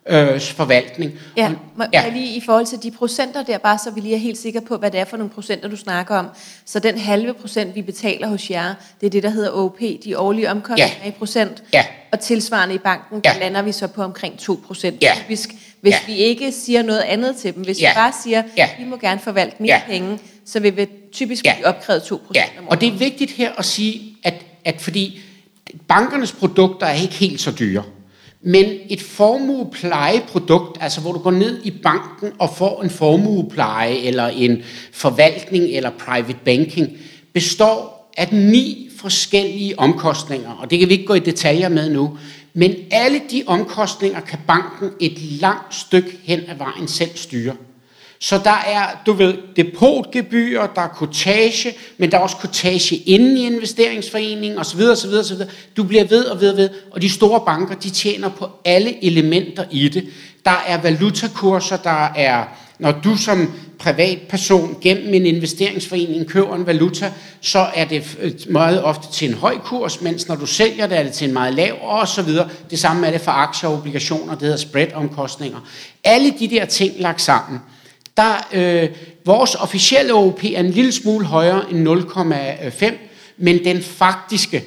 øh, 0.10 0.42
forvaltning. 0.42 1.12
Ja, 1.38 1.52
må 1.76 1.84
ja. 1.94 2.10
lige 2.14 2.36
i 2.36 2.42
forhold 2.46 2.66
til 2.66 2.84
de 2.84 2.92
procenter 2.92 3.44
der, 3.44 3.58
bare 3.58 3.78
så 3.78 3.92
vi 3.92 4.02
lige 4.02 4.16
er 4.16 4.20
helt 4.20 4.38
sikre 4.38 4.62
på, 4.62 4.78
hvad 4.78 4.92
det 4.92 5.00
er 5.00 5.06
for 5.06 5.18
nogle 5.18 5.30
procenter, 5.30 5.70
du 5.70 5.76
snakker 5.76 6.16
om. 6.16 6.28
Så 6.66 6.80
den 6.80 6.98
halve 6.98 7.34
procent, 7.34 7.76
vi 7.76 7.82
betaler 7.82 8.28
hos 8.28 8.50
jer, 8.50 8.74
det 9.02 9.06
er 9.06 9.12
det, 9.12 9.24
der 9.24 9.30
hedder 9.30 9.52
OP, 9.52 9.80
de 10.04 10.18
årlige 10.18 10.52
omkostninger 10.52 10.96
ja. 11.04 11.10
i 11.10 11.12
procent. 11.12 11.64
Ja. 11.74 11.86
Og 12.12 12.20
tilsvarende 12.20 12.76
i 12.76 12.78
banken, 12.78 13.22
ja. 13.26 13.34
der 13.34 13.40
lander 13.40 13.62
vi 13.62 13.72
så 13.72 13.88
på 13.88 14.04
omkring 14.04 14.40
2 14.40 14.60
procent. 14.68 15.02
Ja. 15.02 15.12
Typisk, 15.16 15.50
hvis 15.82 15.94
ja. 15.94 15.98
vi 16.08 16.14
ikke 16.14 16.52
siger 16.52 16.84
noget 16.84 17.02
andet 17.02 17.36
til 17.36 17.56
dem, 17.56 17.64
hvis 17.64 17.82
ja. 17.82 17.90
vi 17.90 17.96
bare 17.96 18.14
siger, 18.24 18.44
ja. 18.58 18.70
vi 18.80 18.86
må 18.86 18.98
gerne 18.98 19.20
forvalte 19.20 19.56
mere 19.60 19.76
ja. 19.76 19.82
penge, 19.88 20.20
så 20.46 20.60
vil 20.60 20.78
vi 20.78 20.88
typisk 21.12 21.46
ja. 21.46 21.54
blive 21.56 21.68
opkrævet 21.68 22.04
2 22.04 22.22
procent 22.28 22.36
ja. 22.56 22.62
Og 22.68 22.82
det 22.82 22.88
er 22.88 22.92
vigtigt 22.92 23.32
her 23.32 23.52
at 23.58 23.66
sige, 23.66 24.18
at, 24.24 24.34
at 24.66 24.82
fordi 24.82 25.22
bankernes 25.88 26.32
produkter 26.32 26.86
er 26.86 26.94
ikke 26.94 27.14
helt 27.14 27.42
så 27.42 27.52
dyre. 27.52 27.84
Men 28.44 28.66
et 28.90 29.02
formueplejeprodukt, 29.02 30.78
altså 30.82 31.02
hvor 31.02 31.12
du 31.12 31.20
går 31.20 31.32
ned 31.32 31.62
i 31.64 31.72
banken 31.72 32.32
og 32.40 32.50
får 32.58 32.82
en 32.84 32.90
formuepleje 32.90 33.96
eller 33.96 34.28
en 34.28 34.64
forvaltning 34.92 35.66
eller 35.66 35.90
private 35.90 36.40
banking, 36.46 36.98
består 37.34 38.12
af 38.18 38.34
ni 38.34 38.90
forskellige 38.98 39.80
omkostninger, 39.80 40.52
og 40.52 40.72
det 40.72 40.80
kan 40.80 40.88
vi 40.88 40.94
ikke 40.94 41.06
gå 41.06 41.14
i 41.14 41.20
detaljer 41.20 41.70
med 41.70 41.90
nu, 41.90 42.18
men 42.54 42.76
alle 42.92 43.22
de 43.32 43.44
omkostninger 43.48 44.20
kan 44.20 44.40
banken 44.48 44.90
et 45.00 45.22
langt 45.22 45.76
stykke 45.76 46.20
hen 46.24 46.40
ad 46.48 46.56
vejen 46.58 46.88
selv 46.88 47.12
styre. 47.16 47.56
Så 48.24 48.38
der 48.44 48.64
er, 48.68 49.02
du 49.06 49.14
ved, 49.14 49.34
depotgebyr, 49.56 50.62
der 50.76 50.82
er 50.82 50.88
kortage, 50.88 51.74
men 51.98 52.12
der 52.12 52.18
er 52.18 52.22
også 52.22 52.36
kortage 52.36 52.96
inden 52.96 53.38
i 53.38 53.46
investeringsforeningen 53.46 54.60
osv. 54.60 54.82
osv., 54.82 55.14
osv. 55.20 55.38
Du 55.78 55.84
bliver 55.84 56.04
ved 56.04 56.26
og 56.26 56.42
ved 56.42 56.52
og 56.52 56.58
ved, 56.58 56.70
og 56.92 57.02
de 57.02 57.10
store 57.10 57.42
banker, 57.46 57.76
de 57.76 57.90
tjener 57.90 58.30
på 58.30 58.50
alle 58.66 59.06
elementer 59.06 59.64
i 59.72 59.90
det. 59.90 60.06
Der 60.46 60.64
er 60.68 60.82
valutakurser, 60.82 61.78
der 61.78 62.06
er, 62.16 62.44
når 62.80 62.92
du 62.92 63.18
som 63.18 63.54
privatperson 63.80 64.78
gennem 64.82 65.14
en 65.14 65.26
investeringsforening 65.26 66.28
køber 66.28 66.56
en 66.56 66.68
valuta, 66.68 67.12
så 67.42 67.66
er 67.76 67.86
det 67.86 68.18
øh, 68.22 68.32
meget 68.50 68.84
ofte 68.84 69.14
til 69.14 69.30
en 69.30 69.34
høj 69.34 69.58
kurs, 69.58 70.02
mens 70.02 70.28
når 70.28 70.36
du 70.36 70.46
sælger 70.46 70.88
det, 70.88 70.98
er 70.98 71.04
det 71.04 71.12
til 71.14 71.28
en 71.28 71.34
meget 71.34 71.54
lav, 71.54 71.74
og 71.82 72.08
så 72.08 72.22
videre. 72.22 72.50
Det 72.70 72.80
samme 72.80 73.08
er 73.08 73.12
det 73.12 73.22
for 73.22 73.32
aktier 73.32 73.70
og 73.70 73.76
obligationer, 73.76 74.34
det 74.34 74.42
hedder 74.42 74.58
spread-omkostninger. 74.58 75.60
Alle 76.04 76.34
de 76.40 76.48
der 76.48 76.66
ting 76.66 76.94
lagt 77.00 77.22
sammen– 77.22 77.60
der, 78.22 78.48
øh, 78.84 78.90
vores 79.26 79.56
officielle 79.56 80.14
OP 80.14 80.44
er 80.44 80.60
en 80.60 80.70
lille 80.70 80.92
smule 80.92 81.26
højere 81.26 81.72
end 81.72 81.88
0,5, 81.88 82.94
men 83.38 83.64
den 83.66 83.82
faktiske, 83.82 84.64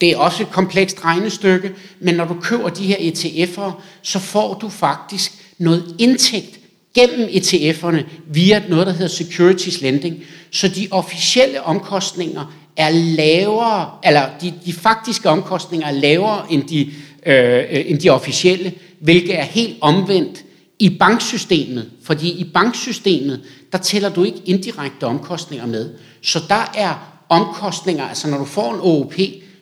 det 0.00 0.10
er 0.10 0.16
også 0.16 0.42
et 0.42 0.50
komplekst 0.50 1.04
regnestykke, 1.04 1.72
men 2.00 2.14
når 2.14 2.24
du 2.24 2.36
køber 2.40 2.68
de 2.68 2.86
her 2.86 2.96
ETF'er, 2.96 3.80
så 4.02 4.18
får 4.18 4.54
du 4.54 4.68
faktisk 4.68 5.32
noget 5.58 5.94
indtægt 5.98 6.58
gennem 6.94 7.28
ETF'erne 7.28 8.02
via 8.26 8.62
noget, 8.68 8.86
der 8.86 8.92
hedder 8.92 9.08
securities 9.08 9.80
lending. 9.80 10.16
Så 10.50 10.68
de 10.68 10.88
officielle 10.90 11.62
omkostninger 11.62 12.54
er 12.76 12.90
lavere, 12.90 13.90
eller 14.04 14.28
de, 14.40 14.54
de 14.66 14.72
faktiske 14.72 15.28
omkostninger 15.28 15.86
er 15.86 15.92
lavere 15.92 16.52
end 16.52 16.62
de, 16.68 16.90
øh, 17.26 17.64
øh 17.70 17.84
end 17.86 17.98
de 17.98 18.10
officielle, 18.10 18.72
hvilket 19.00 19.38
er 19.38 19.42
helt 19.42 19.76
omvendt 19.80 20.44
i 20.78 20.98
banksystemet, 20.98 21.90
fordi 22.02 22.30
i 22.30 22.44
banksystemet, 22.44 23.40
der 23.72 23.78
tæller 23.78 24.08
du 24.08 24.24
ikke 24.24 24.42
indirekte 24.44 25.04
omkostninger 25.04 25.66
med. 25.66 25.94
Så 26.22 26.42
der 26.48 26.72
er 26.74 27.22
omkostninger, 27.28 28.04
altså 28.04 28.28
når 28.28 28.38
du 28.38 28.44
får 28.44 28.74
en 28.74 28.80
OOP, 28.80 29.14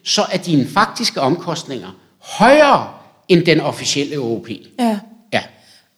så 0.02 0.23
er 0.33 0.37
dine 0.37 0.66
faktiske 0.66 1.21
omkostninger 1.21 1.97
højere 2.18 2.88
end 3.28 3.47
den 3.47 3.61
officielle 3.61 4.18
OOP. 4.18 4.49
Ja. 4.78 4.99
ja. 5.33 5.42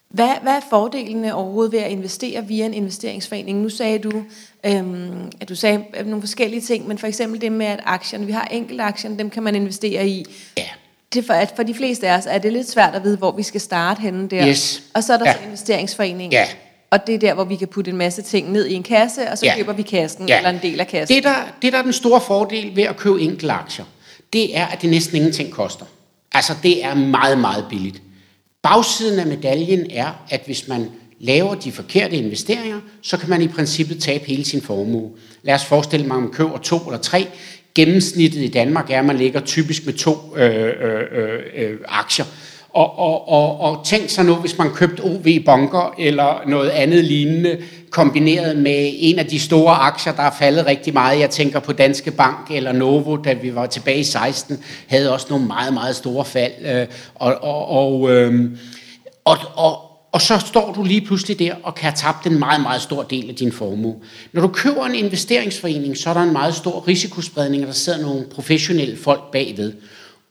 Hvad, 0.08 0.28
hvad 0.42 0.52
er 0.52 0.60
fordelene 0.70 1.34
overhovedet 1.34 1.72
ved 1.72 1.78
at 1.78 1.90
investere 1.90 2.46
via 2.46 2.66
en 2.66 2.74
investeringsforening? 2.74 3.58
Nu 3.58 3.68
sagde 3.68 3.98
du, 3.98 4.22
øhm, 4.66 5.32
at 5.40 5.48
du 5.48 5.54
sagde 5.54 5.84
nogle 6.04 6.22
forskellige 6.22 6.60
ting, 6.60 6.88
men 6.88 6.98
for 6.98 7.06
eksempel 7.06 7.40
det 7.40 7.52
med, 7.52 7.66
at 7.66 7.80
aktierne, 7.84 8.26
vi 8.26 8.32
har 8.32 8.44
enkelte 8.44 8.82
aktierne, 8.82 9.18
dem 9.18 9.30
kan 9.30 9.42
man 9.42 9.54
investere 9.54 10.08
i. 10.08 10.24
Ja. 10.56 10.68
Det 11.16 11.24
for, 11.26 11.32
at 11.34 11.52
for 11.56 11.62
de 11.62 11.74
fleste 11.74 12.08
af 12.08 12.18
os 12.18 12.24
er 12.28 12.38
det 12.38 12.52
lidt 12.52 12.70
svært 12.70 12.94
at 12.94 13.04
vide, 13.04 13.16
hvor 13.16 13.32
vi 13.32 13.42
skal 13.42 13.60
starte 13.60 14.00
henne 14.00 14.28
der. 14.28 14.48
Yes. 14.48 14.82
Og 14.94 15.04
så 15.04 15.12
er 15.12 15.16
der 15.18 15.24
Ja. 15.26 15.32
så 15.32 15.38
investeringsforeningen. 15.44 16.32
Ja. 16.32 16.44
Og 16.90 17.06
det 17.06 17.14
er 17.14 17.18
der, 17.18 17.34
hvor 17.34 17.44
vi 17.44 17.56
kan 17.56 17.68
putte 17.68 17.90
en 17.90 17.96
masse 17.96 18.22
ting 18.22 18.52
ned 18.52 18.66
i 18.66 18.74
en 18.74 18.82
kasse, 18.82 19.30
og 19.30 19.38
så 19.38 19.46
Ja. 19.46 19.54
køber 19.56 19.72
vi 19.72 19.82
kassen, 19.82 20.28
Ja. 20.28 20.36
eller 20.36 20.50
en 20.50 20.58
del 20.62 20.80
af 20.80 20.86
kassen. 20.86 21.16
Det 21.16 21.24
der, 21.24 21.34
det, 21.62 21.72
der 21.72 21.78
er 21.78 21.82
den 21.82 21.92
store 21.92 22.20
fordel 22.20 22.76
ved 22.76 22.82
at 22.82 22.96
købe 22.96 23.20
enkelte 23.20 23.52
aktier, 23.52 23.84
det 24.32 24.56
er, 24.58 24.66
at 24.66 24.82
det 24.82 24.90
næsten 24.90 25.16
ingenting 25.16 25.50
koster. 25.50 25.84
Altså, 26.32 26.52
det 26.62 26.84
er 26.84 26.94
meget, 26.94 27.38
meget 27.38 27.64
billigt. 27.70 28.02
Bagsiden 28.62 29.18
af 29.20 29.26
medaljen 29.26 29.90
er, 29.90 30.24
at 30.30 30.42
hvis 30.46 30.68
man 30.68 30.90
laver 31.20 31.54
de 31.54 31.72
forkerte 31.72 32.16
investeringer, 32.16 32.80
så 33.02 33.16
kan 33.16 33.30
man 33.30 33.42
i 33.42 33.48
princippet 33.48 34.02
tabe 34.02 34.24
hele 34.26 34.44
sin 34.44 34.62
formue. 34.62 35.10
Lad 35.42 35.54
os 35.54 35.64
forestille 35.64 36.06
mig, 36.06 36.16
at 36.16 36.22
man 36.22 36.32
køber 36.32 36.58
to 36.58 36.78
eller 36.78 36.98
tre. 36.98 37.26
Gennemsnittet 37.76 38.42
i 38.42 38.48
Danmark 38.48 38.90
er, 38.90 38.98
at 38.98 39.04
man 39.04 39.16
ligger 39.16 39.40
typisk 39.40 39.86
med 39.86 39.94
to 39.94 40.16
øh, 40.36 40.54
øh, 40.64 41.02
øh, 41.12 41.40
øh, 41.56 41.76
aktier. 41.88 42.24
Og, 42.70 42.98
og, 42.98 43.28
og, 43.28 43.60
og 43.60 43.86
tænk 43.86 44.10
så 44.10 44.22
nu, 44.22 44.34
hvis 44.34 44.58
man 44.58 44.70
købte 44.70 45.00
OV 45.00 45.26
Bunker 45.44 45.94
eller 45.98 46.42
noget 46.46 46.70
andet 46.70 47.04
lignende, 47.04 47.58
kombineret 47.90 48.56
med 48.56 48.92
en 48.96 49.18
af 49.18 49.26
de 49.26 49.40
store 49.40 49.74
aktier, 49.74 50.12
der 50.12 50.22
er 50.22 50.30
faldet 50.38 50.66
rigtig 50.66 50.92
meget. 50.92 51.20
Jeg 51.20 51.30
tænker 51.30 51.60
på 51.60 51.72
Danske 51.72 52.10
Bank 52.10 52.50
eller 52.50 52.72
Novo, 52.72 53.16
da 53.16 53.32
vi 53.32 53.54
var 53.54 53.66
tilbage 53.66 53.98
i 53.98 54.04
16, 54.04 54.64
havde 54.86 55.12
også 55.12 55.26
nogle 55.30 55.46
meget, 55.46 55.74
meget 55.74 55.96
store 55.96 56.24
fald. 56.24 56.52
øh, 56.64 56.86
Og, 57.14 57.34
og, 57.42 57.68
og, 57.68 58.10
øhm, 58.10 58.58
og, 59.24 59.36
og, 59.54 59.85
og 60.16 60.22
så 60.22 60.38
står 60.38 60.72
du 60.72 60.82
lige 60.82 61.00
pludselig 61.00 61.38
der 61.38 61.54
og 61.62 61.74
kan 61.74 61.84
have 61.84 61.96
tabt 61.96 62.26
en 62.26 62.38
meget, 62.38 62.60
meget 62.60 62.82
stor 62.82 63.02
del 63.02 63.28
af 63.28 63.34
din 63.34 63.52
formue. 63.52 63.96
Når 64.32 64.42
du 64.42 64.48
køber 64.48 64.86
en 64.86 64.94
investeringsforening, 64.94 65.96
så 65.96 66.10
er 66.10 66.14
der 66.14 66.20
en 66.20 66.32
meget 66.32 66.54
stor 66.54 66.88
risikospredning, 66.88 67.62
og 67.62 67.66
der 67.66 67.72
sidder 67.72 68.02
nogle 68.02 68.26
professionelle 68.26 68.96
folk 68.96 69.30
bagved. 69.32 69.72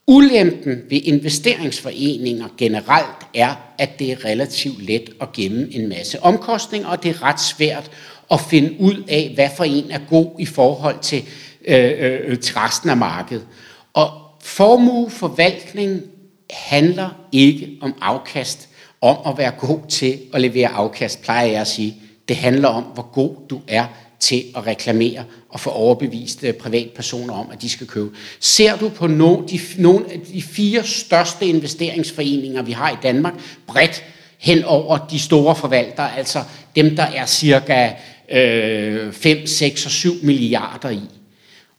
Ulempen 0.07 0.81
ved 0.89 1.01
investeringsforeninger 1.03 2.47
generelt 2.57 3.25
er, 3.33 3.55
at 3.77 3.99
det 3.99 4.11
er 4.11 4.25
relativt 4.25 4.85
let 4.85 5.09
at 5.21 5.31
gemme 5.33 5.67
en 5.71 5.89
masse 5.89 6.23
omkostninger, 6.23 6.87
og 6.87 7.03
det 7.03 7.09
er 7.09 7.23
ret 7.23 7.41
svært 7.41 7.91
at 8.31 8.41
finde 8.41 8.75
ud 8.79 9.03
af, 9.07 9.31
hvad 9.35 9.49
for 9.57 9.63
en 9.63 9.91
er 9.91 9.99
god 10.09 10.31
i 10.39 10.45
forhold 10.45 10.99
til, 11.01 11.23
øh, 11.67 11.91
øh, 11.99 12.39
til 12.39 12.55
resten 12.55 12.89
af 12.89 12.97
markedet. 12.97 13.45
Og 13.93 14.11
formueforvaltning 14.43 16.01
handler 16.49 17.09
ikke 17.31 17.69
om 17.81 17.93
afkast, 18.01 18.69
om 19.05 19.31
at 19.31 19.37
være 19.37 19.51
god 19.51 19.79
til 19.89 20.19
at 20.33 20.41
levere 20.41 20.67
afkast, 20.67 21.21
plejer 21.21 21.47
jeg 21.47 21.61
at 21.61 21.67
sige. 21.67 21.95
Det 22.27 22.35
handler 22.35 22.67
om, 22.67 22.83
hvor 22.83 23.09
god 23.13 23.35
du 23.49 23.61
er 23.67 23.85
til 24.19 24.43
at 24.55 24.67
reklamere 24.67 25.23
og 25.49 25.59
få 25.59 25.69
overbevist 25.69 26.43
øh, 26.43 26.53
privatpersoner 26.53 27.33
om, 27.33 27.47
at 27.51 27.61
de 27.61 27.69
skal 27.69 27.87
købe. 27.87 28.09
Ser 28.39 28.77
du 28.77 28.89
på 28.89 29.07
no, 29.07 29.41
de, 29.41 29.59
nogle 29.77 30.05
af 30.11 30.19
de 30.33 30.41
fire 30.41 30.83
største 30.83 31.45
investeringsforeninger, 31.45 32.61
vi 32.61 32.71
har 32.71 32.91
i 32.91 32.95
Danmark, 33.03 33.33
bredt 33.67 34.03
hen 34.37 34.63
over 34.63 34.97
de 34.97 35.19
store 35.19 35.55
forvaltere, 35.55 36.17
altså 36.17 36.43
dem, 36.75 36.95
der 36.95 37.03
er 37.03 37.25
cirka 37.25 37.91
øh, 38.31 39.13
5, 39.13 39.47
6 39.47 39.85
og 39.85 39.91
7 39.91 40.13
milliarder 40.23 40.89
i, 40.89 41.01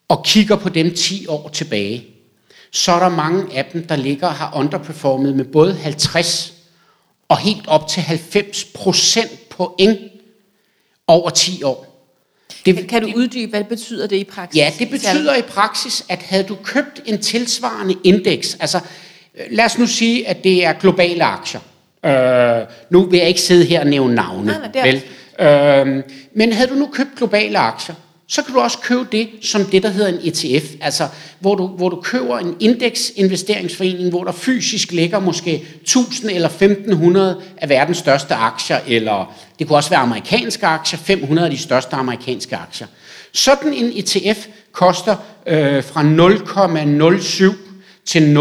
og 0.09 0.25
kigger 0.25 0.56
på 0.56 0.68
dem 0.68 0.95
10 0.95 1.26
år 1.26 1.49
tilbage, 1.52 2.04
så 2.73 2.92
er 2.92 2.99
der 2.99 3.09
mange 3.09 3.59
af 3.59 3.64
dem, 3.73 3.87
der 3.87 3.97
ligger 3.97 4.26
og 4.26 4.35
har 4.35 4.52
underperformet 4.56 5.37
med 5.37 5.45
både 5.45 5.75
50 5.75 6.55
og 7.28 7.38
helt 7.38 7.66
op 7.66 7.88
til 7.88 8.02
90 8.02 8.64
procent 8.64 9.49
point 9.49 9.99
over 11.06 11.30
10 11.30 11.62
år. 11.62 11.97
Kan, 12.64 12.87
kan 12.87 13.02
du 13.02 13.12
uddybe, 13.16 13.50
hvad 13.50 13.64
betyder 13.64 14.06
det 14.06 14.16
i 14.16 14.25
praksis? 14.25 14.59
Ja, 14.59 14.73
det 14.78 14.90
betyder 14.90 15.35
i 15.35 15.42
praksis, 15.42 16.04
at 16.09 16.18
havde 16.23 16.42
du 16.42 16.56
købt 16.64 17.02
en 17.06 17.23
tilsvarende 17.23 17.95
indeks, 18.04 18.56
altså 18.61 18.80
øh, 19.35 19.45
lad 19.50 19.64
os 19.64 19.78
nu 19.78 19.87
sige, 19.87 20.28
at 20.28 20.45
det 20.45 20.64
er 20.64 20.73
globale 20.73 21.25
aktier. 21.25 21.61
Øh, 22.06 22.66
nu 22.90 23.04
vil 23.06 23.18
jeg 23.18 23.28
ikke 23.28 23.40
sidde 23.40 23.64
her 23.64 23.80
og 23.80 23.87
nævne 23.87 24.14
navne, 24.14 24.47
Nej, 24.47 24.59
nej, 24.59 24.68
det 24.68 24.83
vel? 24.83 25.02
Øh, 25.47 26.02
men 26.35 26.52
havde 26.52 26.68
du 26.68 26.75
nu 26.75 26.87
købt 26.87 27.11
globale 27.16 27.59
aktier, 27.59 27.95
så 28.28 28.42
kan 28.42 28.54
du 28.54 28.61
også 28.61 28.78
købe 28.78 29.06
det 29.12 29.28
som 29.42 29.64
det, 29.64 29.83
der 29.83 29.88
hedder 29.88 30.09
en 30.09 30.21
ETF, 30.23 30.75
altså 30.80 31.09
hvor 31.38 31.54
du, 31.54 31.66
hvor 31.66 31.88
du 31.88 32.00
køber 32.00 32.38
en 32.38 32.56
indeksinvesteringsforening, 32.61 34.09
hvor 34.09 34.25
der 34.25 34.33
fysisk 34.33 34.92
ligger 34.92 35.18
måske 35.21 35.66
1000 35.83 36.30
eller 36.30 36.49
1500 36.49 37.40
af 37.56 37.68
verdens 37.68 37.99
største 37.99 38.35
aktier, 38.35 38.78
eller 38.87 39.35
det 39.59 39.66
kunne 39.66 39.76
også 39.76 39.90
være 39.90 40.00
amerikanske 40.00 40.66
aktier, 40.66 40.99
500 40.99 41.47
af 41.47 41.50
de 41.50 41.59
største 41.59 41.97
amerikanske 41.97 42.56
aktier. 42.56 42.87
Sådan 43.33 43.73
en 43.73 43.92
ETF 43.97 44.47
koster 44.73 45.16
øh, 45.47 45.85
fra 45.85 46.02
0,07 47.50 47.56
til 48.04 48.37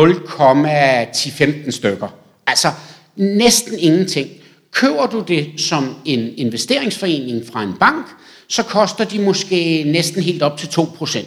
0,10-15 1.67 1.71
stykker. 1.71 2.07
Altså 2.47 2.71
næsten 3.15 3.79
ingenting. 3.79 4.29
Køber 4.71 5.05
du 5.05 5.23
det 5.27 5.51
som 5.57 5.95
en 6.05 6.33
investeringsforening 6.37 7.43
fra 7.53 7.63
en 7.63 7.73
bank, 7.79 8.05
så 8.47 8.63
koster 8.63 9.03
de 9.03 9.19
måske 9.19 9.83
næsten 9.83 10.23
helt 10.23 10.43
op 10.43 10.57
til 10.57 10.67
2%. 10.67 11.25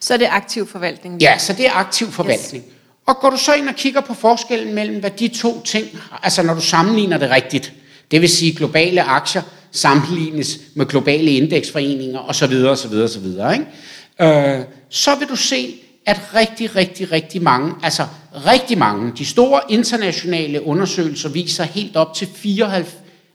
Så 0.00 0.14
er 0.14 0.18
det 0.18 0.28
aktiv 0.30 0.66
forvaltning. 0.66 1.22
Ja, 1.22 1.38
så 1.38 1.52
det 1.52 1.66
er 1.66 1.72
aktiv 1.72 2.12
forvaltning. 2.12 2.64
Yes. 2.64 2.74
Og 3.06 3.16
går 3.16 3.30
du 3.30 3.36
så 3.36 3.54
ind 3.54 3.68
og 3.68 3.74
kigger 3.74 4.00
på 4.00 4.14
forskellen 4.14 4.74
mellem, 4.74 5.00
hvad 5.00 5.10
de 5.10 5.28
to 5.28 5.62
ting, 5.62 5.86
altså 6.22 6.42
når 6.42 6.54
du 6.54 6.60
sammenligner 6.60 7.18
det 7.18 7.30
rigtigt, 7.30 7.72
det 8.10 8.20
vil 8.20 8.28
sige 8.28 8.54
globale 8.54 9.02
aktier 9.02 9.42
sammenlignes 9.72 10.60
med 10.74 10.86
globale 10.86 11.30
indeksforeninger 11.30 12.18
osv. 12.18 12.64
osv. 12.64 12.94
osv. 12.94 13.26
Ikke? 13.26 14.58
Øh, 14.58 14.64
så 14.90 15.14
vil 15.14 15.28
du 15.28 15.36
se, 15.36 15.74
at 16.06 16.20
rigtig, 16.34 16.76
rigtig, 16.76 17.12
rigtig 17.12 17.42
mange, 17.42 17.74
altså 17.82 18.06
rigtig 18.46 18.78
mange, 18.78 19.12
de 19.18 19.26
store 19.26 19.60
internationale 19.68 20.66
undersøgelser 20.66 21.28
viser 21.28 21.64
helt 21.64 21.96
op 21.96 22.14
til 22.14 22.28
94, 22.34 22.88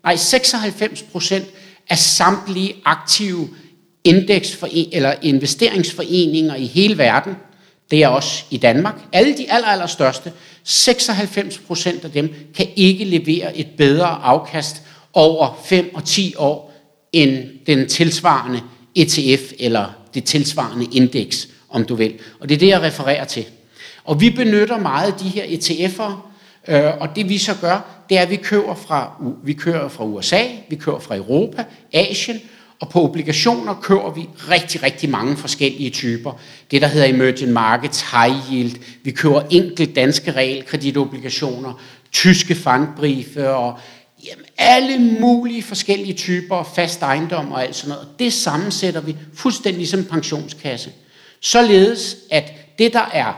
nej, 0.04 0.15
96 0.15 1.01
procent 1.01 1.46
af 1.89 1.98
samtlige 1.98 2.75
aktive 2.86 3.50
indeks 4.04 4.58
eller 4.92 5.13
investeringsforeninger 5.22 6.56
i 6.56 6.65
hele 6.65 6.98
verden, 6.98 7.36
det 7.92 8.04
er 8.04 8.08
også 8.08 8.44
i 8.50 8.58
Danmark, 8.58 8.96
alle 9.13 9.38
de 9.38 9.51
aller, 9.51 9.68
aller 9.68 9.88
største, 9.88 10.32
96 10.63 11.58
procent 11.58 12.06
af 12.06 12.12
dem 12.12 12.34
kan 12.56 12.68
ikke 12.75 13.04
levere 13.04 13.58
et 13.58 13.68
bedre 13.77 14.08
afkast 14.08 14.82
over 15.13 15.62
5 15.65 15.96
og 15.96 16.04
10 16.04 16.34
år 16.38 16.74
end 17.13 17.44
den 17.68 17.89
tilsvarende 17.89 18.62
ETF 18.96 19.51
eller 19.60 19.86
det 20.13 20.24
tilsvarende 20.24 20.88
indeks, 20.92 21.48
om 21.70 21.86
du 21.86 21.96
vil. 21.96 22.13
Og 22.39 22.50
det 22.50 22.56
er 22.56 22.60
det, 22.60 22.68
jeg 22.68 22.82
refererer 22.82 23.25
til. 23.25 23.46
Og 24.04 24.22
vi 24.22 24.30
benytter 24.30 24.77
meget 24.77 25.20
de 25.20 25.30
her 25.30 25.44
ETF'er, 25.44 26.35
øh, 26.67 26.98
og 27.00 27.15
det 27.15 27.29
vi 27.29 27.38
så 27.38 27.55
gør, 27.62 28.05
det 28.10 28.17
er, 28.17 28.22
at 28.22 28.29
vi 28.29 28.36
kører 28.36 28.75
fra, 28.75 29.12
vi 29.43 29.53
kører 29.53 29.89
fra 29.89 30.05
USA, 30.05 30.43
vi 30.69 30.75
kører 30.75 31.00
fra 31.00 31.15
Europa, 31.15 31.63
Asien, 31.93 32.41
og 32.79 32.89
på 32.89 33.03
obligationer 33.03 33.74
kører 33.74 34.12
vi 34.12 34.29
rigtig, 34.50 34.84
rigtig 34.84 35.10
mange 35.10 35.38
forskellige 35.38 35.89
typer. 35.89 36.31
Det, 36.72 36.81
der 36.81 36.88
hedder 36.88 37.07
emerging 37.07 37.51
markets, 37.51 38.01
high 38.12 38.53
yield. 38.53 38.75
Vi 39.03 39.12
kører 39.12 39.41
enkelt 39.50 39.95
danske 39.95 40.31
realkreditobligationer, 40.31 41.81
tyske 42.12 42.55
fondbriefe 42.55 43.50
og 43.50 43.79
jamen, 44.25 44.45
alle 44.57 45.19
mulige 45.19 45.63
forskellige 45.63 46.13
typer 46.13 46.72
fast 46.75 47.01
ejendom 47.01 47.51
og 47.51 47.63
alt 47.63 47.75
sådan 47.75 47.89
noget. 47.89 48.07
Det 48.19 48.34
sammensætter 48.34 49.01
vi 49.01 49.15
fuldstændig 49.34 49.77
ligesom 49.77 50.00
som 50.00 50.10
pensionskasse. 50.10 50.91
Således, 51.39 52.15
at 52.31 52.77
det, 52.79 52.93
der 52.93 53.10
er 53.13 53.34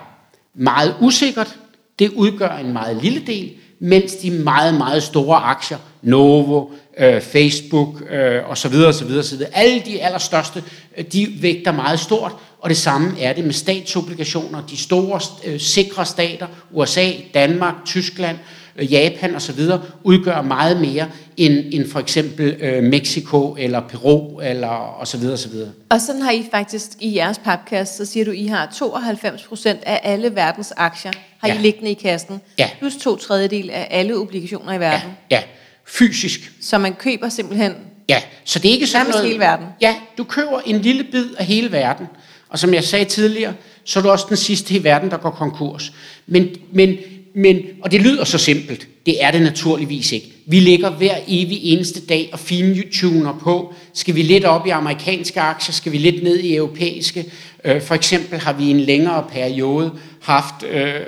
meget 0.56 0.96
usikkert, 1.02 1.58
det 2.00 2.10
udgør 2.10 2.50
en 2.50 2.74
meget 2.74 3.04
lille 3.04 3.24
del, 3.28 3.52
mens 3.80 4.16
de 4.16 4.32
meget, 4.32 4.74
meget 4.74 5.04
store 5.04 5.38
aktier, 5.38 5.78
Novo, 6.02 6.66
øh, 6.98 7.22
Facebook 7.22 8.04
øh, 8.10 8.50
osv., 8.50 8.76
osv., 8.76 9.18
osv., 9.20 9.42
alle 9.54 9.82
de 9.86 10.02
allerstørste, 10.02 10.64
øh, 10.98 11.06
de 11.06 11.28
vægter 11.42 11.72
meget 11.72 12.00
stort, 12.00 12.32
og 12.60 12.70
det 12.70 12.78
samme 12.78 13.22
er 13.22 13.34
det 13.34 13.44
med 13.46 13.54
statsobligationer. 13.54 14.62
De 14.70 14.78
store, 14.78 15.20
øh, 15.46 15.60
sikre 15.60 16.06
stater, 16.06 16.48
USA, 16.72 17.12
Danmark, 17.34 17.74
Tyskland, 17.86 18.38
øh, 18.38 18.44
Japan 18.82 19.36
osv., 19.36 19.60
udgør 20.04 20.42
meget 20.42 20.82
mere 20.82 21.08
end, 21.38 21.64
end 21.72 21.90
for 21.92 22.00
eksempel 22.00 22.56
øh, 22.60 22.84
Mexico 22.84 23.56
eller 23.60 23.82
Peru 23.82 24.40
eller 24.40 25.02
osv. 25.02 25.26
osv. 25.34 25.52
Og 25.90 26.02
sådan 26.02 26.22
har 26.22 26.32
I 26.32 26.44
faktisk 26.52 26.88
i 27.00 27.16
jeres 27.16 27.40
podcast, 27.40 27.98
så 27.98 28.06
siger 28.06 28.26
du, 28.26 28.32
I 28.32 28.46
har 28.48 28.74
92 28.78 29.44
procent 29.44 29.80
af 29.86 30.00
alle 30.04 30.36
verdens 30.36 30.74
aktier, 30.78 31.12
har. 31.40 31.48
Ja. 31.48 31.56
I 31.56 31.58
liggende 31.62 31.92
i 31.92 31.94
kassen, 31.94 32.42
Ja. 32.60 32.70
plus 32.80 32.96
to 32.96 33.16
tredjedel 33.16 33.70
af 33.70 33.88
alle 33.92 34.16
obligationer 34.18 34.74
i 34.74 34.80
verden. 34.80 35.10
Ja, 35.32 35.36
ja, 35.36 35.44
fysisk. 35.86 36.52
Så 36.62 36.78
man 36.78 36.94
køber 36.94 37.30
simpelthen 37.30 37.74
Ja, 38.10 38.22
så 38.46 38.60
det 38.60 38.70
er 38.70 38.74
ikke 38.74 38.88
sådan 38.88 39.00
Nærmest 39.06 39.16
noget... 39.18 39.28
hele 39.28 39.40
verden. 39.40 39.66
Ja, 39.82 39.96
du 40.18 40.24
køber 40.24 40.60
en 40.66 40.82
lille 40.82 41.04
bid 41.04 41.26
af 41.38 41.46
hele 41.46 41.72
verden. 41.72 42.08
Og 42.50 42.60
som 42.60 42.74
jeg 42.74 42.84
sagde 42.84 43.06
tidligere, 43.06 43.54
så 43.86 44.00
er 44.00 44.04
du 44.04 44.10
også 44.10 44.26
den 44.30 44.38
sidste 44.38 44.74
i 44.74 44.84
verden, 44.84 45.10
der 45.12 45.18
går 45.18 45.30
konkurs. 45.30 45.92
Men, 46.28 46.48
men, 46.72 46.96
men, 47.38 47.62
og 47.82 47.92
det 47.92 48.02
lyder 48.02 48.24
så 48.24 48.38
simpelt. 48.38 48.88
Det 49.06 49.24
er 49.24 49.32
det 49.32 49.42
naturligvis 49.42 50.12
ikke. 50.12 50.34
Vi 50.46 50.60
ligger 50.60 50.90
hver 50.90 51.16
evig 51.28 51.60
eneste 51.64 52.06
dag 52.06 52.30
og 52.34 52.40
fintuner 52.40 53.40
på, 53.44 53.74
skal 53.94 54.16
vi 54.16 54.22
lidt 54.22 54.46
op 54.46 54.68
i 54.68 54.70
amerikanske 54.70 55.42
aktier, 55.42 55.74
skal 55.74 55.92
vi 55.92 55.98
lidt 55.98 56.24
ned 56.24 56.40
i 56.40 56.56
europæiske. 56.56 57.26
Øh, 57.64 57.82
for 57.82 57.96
eksempel 57.96 58.40
har 58.40 58.54
vi 58.54 58.64
i 58.64 58.70
en 58.70 58.80
længere 58.80 59.26
periode 59.32 59.92
haft 60.22 60.64
øh, 60.64 61.02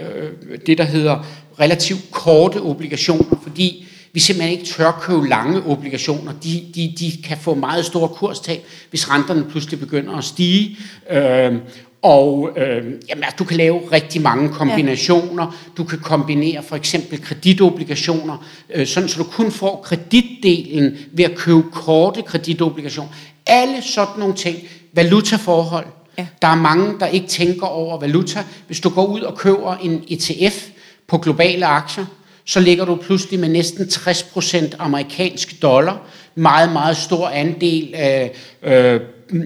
det, 0.65 0.77
der 0.77 0.83
hedder 0.83 1.25
relativt 1.59 2.11
korte 2.11 2.61
obligationer, 2.61 3.39
fordi 3.43 3.85
vi 4.13 4.19
simpelthen 4.19 4.59
ikke 4.59 4.71
tør 4.71 4.99
købe 5.01 5.29
lange 5.29 5.63
obligationer. 5.65 6.31
De, 6.43 6.63
de, 6.75 6.93
de 6.99 7.11
kan 7.23 7.37
få 7.37 7.53
meget 7.53 7.85
store 7.85 8.09
kurstab, 8.09 8.63
hvis 8.89 9.09
renterne 9.09 9.45
pludselig 9.49 9.79
begynder 9.79 10.17
at 10.17 10.23
stige. 10.23 10.77
Øh, 11.11 11.53
og 12.01 12.49
øh, 12.57 12.85
jamen, 13.09 13.23
altså, 13.23 13.35
du 13.39 13.43
kan 13.43 13.57
lave 13.57 13.81
rigtig 13.91 14.21
mange 14.21 14.49
kombinationer. 14.49 15.43
Ja. 15.43 15.71
Du 15.77 15.83
kan 15.83 15.99
kombinere 15.99 16.63
for 16.63 16.75
eksempel 16.75 17.21
kreditobligationer, 17.21 18.45
øh, 18.73 18.87
sådan 18.87 19.09
så 19.09 19.23
du 19.23 19.29
kun 19.29 19.51
får 19.51 19.81
kreditdelen 19.83 20.97
ved 21.11 21.25
at 21.25 21.35
købe 21.35 21.63
korte 21.71 22.21
kreditobligationer. 22.21 23.11
Alle 23.45 23.81
sådan 23.81 24.19
nogle 24.19 24.35
ting. 24.35 24.57
Valutaforhold. 24.93 25.85
Ja. 26.17 26.27
Der 26.41 26.47
er 26.47 26.55
mange, 26.55 26.99
der 26.99 27.07
ikke 27.07 27.27
tænker 27.27 27.67
over 27.67 27.99
valuta. 27.99 28.43
Hvis 28.67 28.79
du 28.79 28.89
går 28.89 29.05
ud 29.05 29.21
og 29.21 29.37
køber 29.37 29.75
en 29.75 30.03
ETF 30.07 30.67
på 31.07 31.17
globale 31.17 31.65
aktier, 31.65 32.05
så 32.45 32.59
ligger 32.59 32.85
du 32.85 32.95
pludselig 32.95 33.39
med 33.39 33.49
næsten 33.49 33.85
60% 33.85 34.75
amerikansk 34.79 35.61
dollar. 35.61 36.01
Meget, 36.35 36.71
meget 36.71 36.97
stor 36.97 37.27
andel 37.27 37.93
af, 37.93 38.31
øh, 38.63 39.01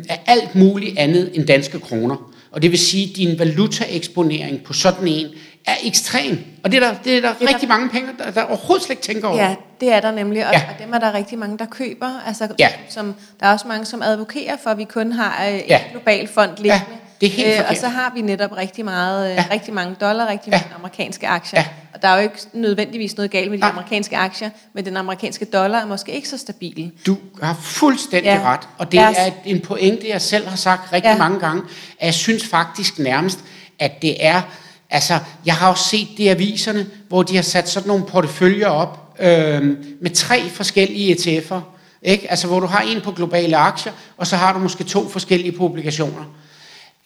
af 0.10 0.22
alt 0.26 0.56
muligt 0.56 0.98
andet 0.98 1.32
end 1.34 1.48
danske 1.48 1.80
kroner. 1.80 2.33
Og 2.54 2.62
det 2.62 2.72
vil 2.72 2.80
sige, 2.80 3.10
at 3.10 3.16
din 3.16 3.40
valutaeksponering 3.40 4.64
på 4.64 4.74
sådan 4.74 5.08
en 5.08 5.28
er 5.66 5.76
ekstrem. 5.84 6.38
Og 6.64 6.72
det 6.72 6.84
er 6.84 6.88
der, 6.88 6.96
det 7.04 7.18
er 7.18 7.22
der 7.22 7.34
det 7.34 7.44
er 7.44 7.48
rigtig 7.48 7.70
der, 7.70 7.76
mange 7.76 7.90
penge, 7.90 8.10
der, 8.18 8.32
der 8.32 8.44
overhovedet 8.44 8.86
slet 8.86 8.94
ikke 8.94 9.04
tænker 9.04 9.28
over. 9.28 9.38
Ja, 9.38 9.56
det 9.80 9.94
er 9.94 10.00
der 10.00 10.12
nemlig. 10.12 10.48
Og, 10.48 10.54
ja. 10.54 10.62
og 10.70 10.84
dem 10.84 10.94
er 10.94 11.00
der 11.00 11.14
rigtig 11.14 11.38
mange, 11.38 11.58
der 11.58 11.66
køber. 11.66 12.24
Altså, 12.28 12.48
ja. 12.60 12.70
som, 12.90 13.16
der 13.40 13.46
er 13.46 13.54
også 13.54 13.68
mange, 13.68 13.86
som 13.86 14.02
advokerer 14.02 14.58
for, 14.64 14.70
at 14.70 14.78
vi 14.78 14.84
kun 14.84 15.12
har 15.12 15.48
øh, 15.48 15.62
ja. 15.70 15.78
en 15.78 15.92
global 15.92 16.28
fond 16.28 16.52
liggende. 16.58 16.86
Ja 16.92 17.03
det 17.24 17.32
er 17.32 17.36
helt 17.36 17.60
øh, 17.60 17.66
og 17.70 17.76
så 17.76 17.88
har 17.88 18.12
vi 18.16 18.22
netop 18.22 18.58
rigtig, 18.58 18.86
meget, 18.86 19.32
øh, 19.32 19.36
ja. 19.36 19.46
rigtig 19.52 19.74
mange 19.74 19.96
dollar, 20.02 20.28
rigtig 20.28 20.52
ja. 20.52 20.58
mange 20.58 20.76
amerikanske 20.76 21.28
aktier. 21.28 21.60
Ja. 21.60 21.68
Og 21.94 22.02
der 22.02 22.08
er 22.08 22.16
jo 22.16 22.22
ikke 22.22 22.36
nødvendigvis 22.54 23.18
noget 23.18 23.32
galt 23.32 23.52
med 23.52 23.58
de 23.58 23.66
ja. 23.66 23.72
amerikanske 23.72 24.18
aktier, 24.18 24.50
men 24.74 24.86
den 24.86 24.98
amerikanske 24.98 25.46
dollar 25.46 25.80
er 25.80 25.86
måske 25.86 26.12
ikke 26.12 26.30
så 26.30 26.38
stabil. 26.38 26.92
Du 27.06 27.18
har 27.42 27.58
fuldstændig 27.62 28.30
ja. 28.30 28.42
ret, 28.44 28.60
og 28.78 28.92
det 28.92 29.00
er 29.00 29.32
en 29.46 29.60
pointe, 29.60 30.10
jeg 30.10 30.22
selv 30.22 30.48
har 30.48 30.56
sagt 30.56 30.94
rigtig 30.94 31.10
ja. 31.10 31.18
mange 31.18 31.40
gange, 31.40 31.64
at 32.00 32.06
jeg 32.06 32.14
synes 32.14 32.48
faktisk 32.48 33.00
nærmest, 33.00 33.40
at 33.80 34.02
det 34.02 34.26
er, 34.26 34.42
altså 34.90 35.20
jeg 35.46 35.56
har 35.56 35.70
jo 35.70 35.76
set 35.76 36.08
det 36.18 36.24
i 36.24 36.28
aviserne, 36.28 36.86
hvor 37.08 37.24
de 37.24 37.36
har 37.36 37.44
sat 37.44 37.70
sådan 37.70 37.88
nogle 37.88 38.06
porteføljer 38.06 38.68
op, 38.68 39.16
øh, 39.20 39.78
med 40.02 40.16
tre 40.16 40.50
forskellige 40.50 41.16
ETF'er, 41.16 41.60
ikke? 42.02 42.32
Altså, 42.32 42.48
hvor 42.48 42.60
du 42.60 42.66
har 42.66 42.82
en 42.82 43.02
på 43.02 43.12
globale 43.12 43.58
aktier, 43.58 43.94
og 44.18 44.28
så 44.28 44.36
har 44.36 44.54
du 44.54 44.60
måske 44.60 44.84
to 44.84 45.10
forskellige 45.10 45.52
på 45.52 45.66
obligationer. 45.66 46.24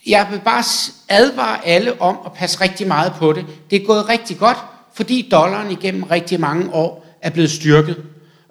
Jeg 0.08 0.28
vil 0.32 0.42
bare 0.46 0.64
advare 1.10 1.68
alle 1.68 2.02
om 2.02 2.18
at 2.26 2.34
passe 2.34 2.62
rigtig 2.62 2.88
meget 2.88 3.14
på 3.18 3.34
det. 3.34 3.46
Det 3.70 3.82
er 3.82 3.86
gået 3.86 4.10
rigtig 4.10 4.38
godt, 4.38 4.58
fordi 4.94 5.30
dollaren 5.32 5.72
igennem 5.72 6.04
rigtig 6.04 6.40
mange 6.40 6.74
år 6.74 7.06
er 7.22 7.30
blevet 7.30 7.52
styrket 7.52 7.98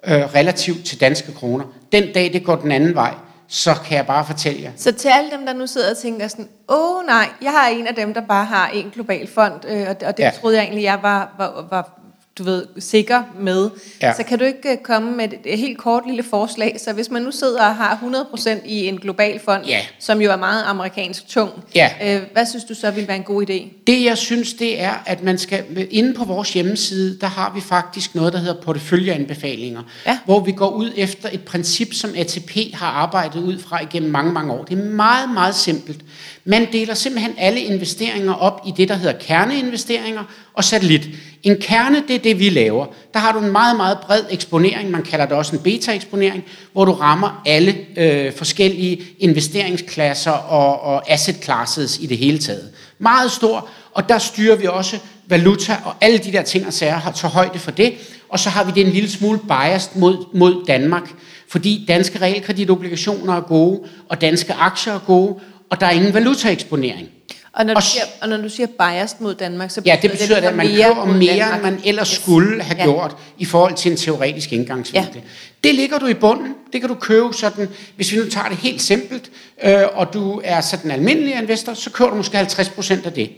øh, 0.07 0.35
relativt 0.35 0.85
til 0.85 0.99
danske 0.99 1.33
kroner. 1.33 1.65
Den 1.91 2.13
dag 2.13 2.33
det 2.33 2.43
går 2.43 2.55
den 2.55 2.71
anden 2.71 2.95
vej, 2.95 3.13
så 3.47 3.75
kan 3.85 3.97
jeg 3.97 4.07
bare 4.07 4.25
fortælle 4.25 4.61
jer. 4.61 4.71
Så 4.75 4.91
til 4.91 5.07
alle 5.07 5.31
dem, 5.31 5.45
der 5.45 5.53
nu 5.53 5.67
sidder 5.67 5.91
og 5.91 5.97
tænker 5.97 6.27
sådan, 6.27 6.47
åh 6.69 7.05
nej, 7.05 7.29
jeg 7.41 7.51
har 7.51 7.67
en 7.67 7.87
af 7.87 7.95
dem, 7.95 8.13
der 8.13 8.21
bare 8.21 8.45
har 8.45 8.67
en 8.67 8.89
global 8.93 9.27
fond, 9.27 9.53
øh, 9.67 9.87
og 9.89 10.17
det 10.17 10.23
ja. 10.23 10.31
troede 10.41 10.55
jeg 10.57 10.63
egentlig, 10.63 10.83
jeg 10.83 10.99
var, 11.01 11.35
var, 11.37 11.67
var 11.69 11.99
du 12.37 12.43
ved, 12.43 12.65
sikker 12.79 13.23
med. 13.39 13.69
Ja. 14.01 14.13
Så 14.13 14.23
kan 14.23 14.39
du 14.39 14.45
ikke 14.45 14.71
øh, 14.71 14.77
komme 14.77 15.11
med 15.11 15.29
et 15.45 15.59
helt 15.59 15.77
kort 15.77 16.03
lille 16.07 16.23
forslag? 16.23 16.77
Så 16.83 16.93
hvis 16.93 17.11
man 17.11 17.21
nu 17.21 17.31
sidder 17.31 17.61
og 17.61 17.75
har 17.75 17.99
100% 18.35 18.49
i 18.65 18.87
en 18.87 18.97
global 18.97 19.39
fond, 19.45 19.65
ja. 19.65 19.79
som 19.99 20.21
jo 20.21 20.31
er 20.31 20.35
meget 20.35 20.63
amerikansk 20.65 21.27
tung, 21.27 21.51
ja. 21.75 21.89
øh, 22.03 22.21
hvad 22.33 22.45
synes 22.45 22.63
du 22.63 22.73
så 22.73 22.91
vil 22.91 23.07
være 23.07 23.17
en 23.17 23.23
god 23.23 23.49
idé? 23.49 23.83
Det 23.87 24.03
jeg 24.03 24.17
synes, 24.17 24.53
det 24.53 24.81
er, 24.81 25.03
at 25.05 25.23
man 25.23 25.37
skal, 25.37 25.87
inde 25.91 26.13
på 26.13 26.25
vores 26.25 26.53
hjemmeside, 26.53 27.19
der 27.21 27.27
har 27.27 27.51
vi 27.55 27.61
faktisk 27.61 28.15
noget, 28.15 28.33
der 28.33 28.39
hedder 28.39 28.61
porteføljeanbefalinger, 28.61 29.83
ja. 30.05 30.19
hvor 30.25 30.39
vi 30.39 30.51
går 30.51 30.69
ud 30.69 30.91
efter 30.95 31.29
et 31.31 31.41
princip, 31.41 31.93
som 31.93 32.09
ATP 32.17 32.73
har 32.73 32.87
arbejdet 32.87 33.43
ud 33.43 33.59
fra 33.59 33.81
igennem 33.81 34.11
mange, 34.11 34.31
mange 34.31 34.53
år. 34.53 34.63
Det 34.63 34.79
er 34.79 34.83
meget, 34.83 35.29
meget 35.29 35.55
simpelt. 35.55 36.01
Man 36.49 36.67
deler 36.71 36.93
simpelthen 36.93 37.33
alle 37.37 37.61
investeringer 37.61 38.33
op 38.33 38.61
i 38.67 38.73
det, 38.77 38.89
der 38.89 38.95
hedder 38.95 39.19
kerneinvesteringer 39.19 40.23
og 40.53 40.63
satellit. 40.63 41.09
En 41.43 41.57
kerne, 41.61 42.03
det 42.07 42.15
er 42.15 42.19
det, 42.19 42.39
vi 42.39 42.49
laver. 42.49 42.85
Der 43.13 43.19
har 43.19 43.31
du 43.31 43.39
en 43.39 43.51
meget, 43.51 43.77
meget 43.77 43.97
bred 43.99 44.21
eksponering, 44.29 44.91
man 44.91 45.03
kalder 45.03 45.25
det 45.25 45.37
også 45.37 45.55
en 45.55 45.61
beta-eksponering, 45.61 46.43
hvor 46.73 46.85
du 46.85 46.91
rammer 46.91 47.41
alle 47.45 47.75
øh, 47.97 48.33
forskellige 48.33 49.01
investeringsklasser 49.19 50.31
og, 50.31 50.81
og 50.81 51.11
asset 51.11 51.35
classes 51.43 51.99
i 51.99 52.05
det 52.05 52.17
hele 52.17 52.39
taget. 52.39 52.69
Meget 52.99 53.31
stor, 53.31 53.69
og 53.93 54.09
der 54.09 54.17
styrer 54.17 54.55
vi 54.55 54.65
også 54.67 54.97
valuta 55.27 55.77
og 55.85 55.95
alle 56.01 56.17
de 56.17 56.31
der 56.31 56.41
ting 56.41 56.67
og 56.67 56.73
sager, 56.73 56.95
har 56.95 57.11
tager 57.11 57.31
højde 57.31 57.59
for 57.59 57.71
det. 57.71 57.93
Og 58.29 58.39
så 58.39 58.49
har 58.49 58.63
vi 58.63 58.71
det 58.75 58.87
en 58.87 58.93
lille 58.93 59.09
smule 59.09 59.39
biased 59.39 59.91
mod, 59.95 60.25
mod 60.33 60.65
Danmark, 60.67 61.09
fordi 61.49 61.85
danske 61.87 62.21
realkreditobligationer 62.21 63.33
er 63.35 63.41
gode, 63.41 63.79
og 64.09 64.21
danske 64.21 64.53
aktier 64.53 64.93
er 64.93 64.99
gode, 64.99 65.35
og 65.69 65.79
der 65.79 65.85
er 65.85 65.91
ingen 65.91 66.13
valutaeksponering. 66.13 67.09
Og 67.53 67.65
når, 67.65 67.73
du 67.73 67.81
siger, 67.81 68.03
og 68.21 68.29
når 68.29 68.37
du 68.37 68.49
siger 68.49 68.67
biased 68.67 69.17
mod 69.19 69.35
Danmark, 69.35 69.71
så 69.71 69.81
ja, 69.85 69.99
det 70.01 70.11
betyder, 70.11 70.39
det, 70.39 70.47
at 70.47 70.55
man 70.55 70.67
mere 70.67 70.87
køber 70.87 71.05
mere, 71.05 71.53
end 71.53 71.61
man 71.61 71.81
ellers 71.85 72.09
yes. 72.09 72.17
skulle 72.17 72.63
have 72.63 72.77
ja. 72.77 72.83
gjort 72.83 73.15
i 73.37 73.45
forhold 73.45 73.75
til 73.75 73.91
en 73.91 73.97
teoretisk 73.97 74.53
indgangsvinkel. 74.53 75.15
Ja. 75.15 75.21
Det 75.63 75.75
ligger 75.75 75.99
du 75.99 76.05
i 76.05 76.13
bunden. 76.13 76.53
Det 76.73 76.81
kan 76.81 76.89
du 76.89 76.95
købe 76.95 77.33
sådan, 77.33 77.69
hvis 77.95 78.11
vi 78.11 78.17
nu 78.17 78.29
tager 78.29 78.47
det 78.47 78.57
helt 78.57 78.81
simpelt, 78.81 79.31
øh, 79.63 79.83
og 79.93 80.13
du 80.13 80.41
er 80.43 80.61
sådan 80.61 80.85
en 80.85 80.91
almindelig 80.91 81.35
investor, 81.35 81.73
så 81.73 81.89
køber 81.89 82.09
du 82.09 82.15
måske 82.15 82.39
50% 82.39 83.05
af 83.05 83.13
det. 83.13 83.31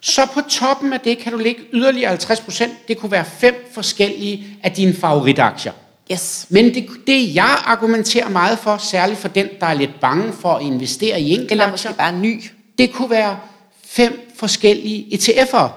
Så 0.00 0.26
på 0.34 0.40
toppen 0.50 0.92
af 0.92 1.00
det 1.00 1.18
kan 1.18 1.32
du 1.32 1.38
lægge 1.38 1.60
yderligere 1.72 2.14
50%. 2.14 2.68
Det 2.88 2.98
kunne 2.98 3.12
være 3.12 3.24
fem 3.24 3.70
forskellige 3.74 4.46
af 4.62 4.72
dine 4.72 4.94
favoritaktier. 4.94 5.72
Yes. 6.12 6.46
Men 6.48 6.74
det, 6.74 6.86
det 7.06 7.34
jeg 7.34 7.62
argumenterer 7.64 8.28
meget 8.28 8.58
for, 8.58 8.76
særligt 8.76 9.18
for 9.20 9.28
den, 9.28 9.48
der 9.60 9.66
er 9.66 9.74
lidt 9.74 10.00
bange 10.00 10.32
for 10.32 10.54
at 10.54 10.62
investere 10.62 11.20
i 11.20 11.30
enkelte 11.30 11.52
Eller 11.52 11.70
måske 11.70 11.88
bare 11.98 12.18
ny. 12.18 12.42
Det 12.78 12.92
kunne 12.92 13.10
være 13.10 13.38
fem 13.84 14.30
forskellige 14.36 15.06
ETF'er. 15.14 15.68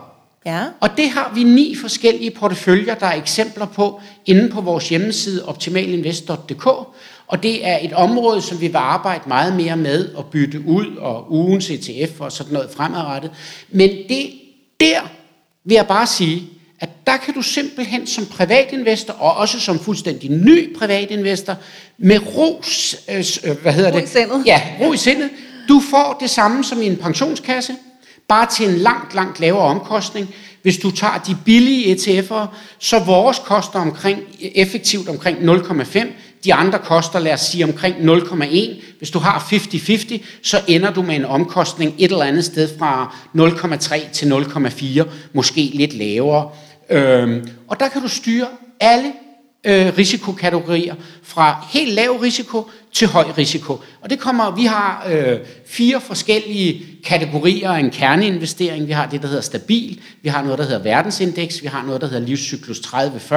Ja. 0.45 0.65
Og 0.79 0.89
det 0.97 1.09
har 1.09 1.31
vi 1.35 1.43
ni 1.43 1.75
forskellige 1.81 2.31
porteføljer, 2.31 2.95
der 2.95 3.05
er 3.05 3.15
eksempler 3.15 3.65
på 3.65 4.01
inde 4.25 4.49
på 4.49 4.61
vores 4.61 4.89
hjemmeside 4.89 5.45
optimalinvest.dk. 5.45 6.67
Og 7.27 7.43
det 7.43 7.67
er 7.67 7.77
et 7.81 7.93
område, 7.93 8.41
som 8.41 8.61
vi 8.61 8.67
vil 8.67 8.75
arbejde 8.75 9.23
meget 9.27 9.55
mere 9.55 9.77
med 9.77 10.09
at 10.17 10.25
bytte 10.25 10.63
ud, 10.67 10.95
og 10.95 11.31
ugens 11.31 11.69
ETF 11.69 12.21
og 12.21 12.31
sådan 12.31 12.53
noget 12.53 12.69
fremadrettet. 12.71 13.31
Men 13.69 13.89
det 13.89 14.31
der 14.79 15.01
vil 15.63 15.75
jeg 15.75 15.87
bare 15.87 16.07
sige, 16.07 16.49
at 16.81 16.89
der 17.07 17.17
kan 17.17 17.33
du 17.33 17.41
simpelthen 17.41 18.07
som 18.07 18.25
privatinvestor, 18.25 19.13
og 19.13 19.37
også 19.37 19.59
som 19.59 19.79
fuldstændig 19.79 20.31
ny 20.31 20.77
privatinvestor, 20.77 21.55
med 21.97 22.19
ro, 22.35 22.63
øh, 23.09 23.61
hvad 23.61 23.73
hedder 23.73 23.91
det? 23.91 24.01
Ro 24.01 24.03
i 24.03 24.07
sindet. 24.07 24.43
Ja, 24.45 24.61
ro 24.81 24.93
i 24.93 24.97
sindet. 24.97 25.29
Du 25.69 25.81
får 25.89 26.17
det 26.19 26.29
samme 26.29 26.63
som 26.63 26.81
i 26.81 26.85
en 26.85 26.97
pensionskasse 26.97 27.73
bare 28.27 28.45
til 28.45 28.69
en 28.69 28.75
langt, 28.75 29.15
langt 29.15 29.39
lavere 29.39 29.65
omkostning. 29.65 30.35
Hvis 30.61 30.77
du 30.77 30.91
tager 30.91 31.17
de 31.27 31.37
billige 31.45 31.95
ETF'er, 31.95 32.45
så 32.79 32.99
vores 32.99 33.39
koster 33.39 33.79
omkring, 33.79 34.19
effektivt 34.39 35.09
omkring 35.09 35.37
0,5. 35.37 36.07
De 36.43 36.53
andre 36.53 36.79
koster, 36.79 37.19
lad 37.19 37.33
os 37.33 37.41
sige, 37.41 37.63
omkring 37.63 37.95
0,1. 37.95 38.83
Hvis 38.97 39.09
du 39.09 39.19
har 39.19 39.39
50-50, 39.39 40.25
så 40.43 40.61
ender 40.67 40.93
du 40.93 41.01
med 41.01 41.15
en 41.15 41.25
omkostning 41.25 41.93
et 41.97 42.11
eller 42.11 42.25
andet 42.25 42.45
sted 42.45 42.69
fra 42.79 43.15
0,3 43.37 44.11
til 44.11 44.25
0,4, 44.25 45.03
måske 45.33 45.71
lidt 45.73 45.93
lavere. 45.93 46.49
Øhm, 46.91 47.49
og 47.67 47.79
der 47.79 47.87
kan 47.87 48.01
du 48.01 48.07
styre 48.07 48.47
alle 48.79 49.13
øh, 49.63 49.97
risikokategorier, 49.97 50.95
fra 51.23 51.65
helt 51.69 51.93
lav 51.93 52.11
risiko 52.11 52.69
til 52.93 53.07
høj 53.07 53.25
risiko. 53.37 53.73
Og 54.01 54.09
det 54.09 54.19
kommer, 54.19 54.55
vi 54.55 54.65
har 54.65 55.07
øh, 55.11 55.39
fire 55.67 56.01
forskellige 56.01 56.85
kategorier 57.05 57.71
af 57.71 57.79
en 57.79 57.89
kerneinvestering. 57.89 58.87
Vi 58.87 58.91
har 58.91 59.05
det, 59.05 59.21
der 59.21 59.27
hedder 59.27 59.41
stabil, 59.41 59.99
vi 60.21 60.29
har 60.29 60.43
noget, 60.43 60.59
der 60.59 60.65
hedder 60.65 60.83
verdensindeks, 60.83 61.61
vi 61.61 61.67
har 61.67 61.83
noget, 61.85 62.01
der 62.01 62.07
hedder 62.07 62.27
livscyklus 62.27 62.79
30-40, 62.79 63.35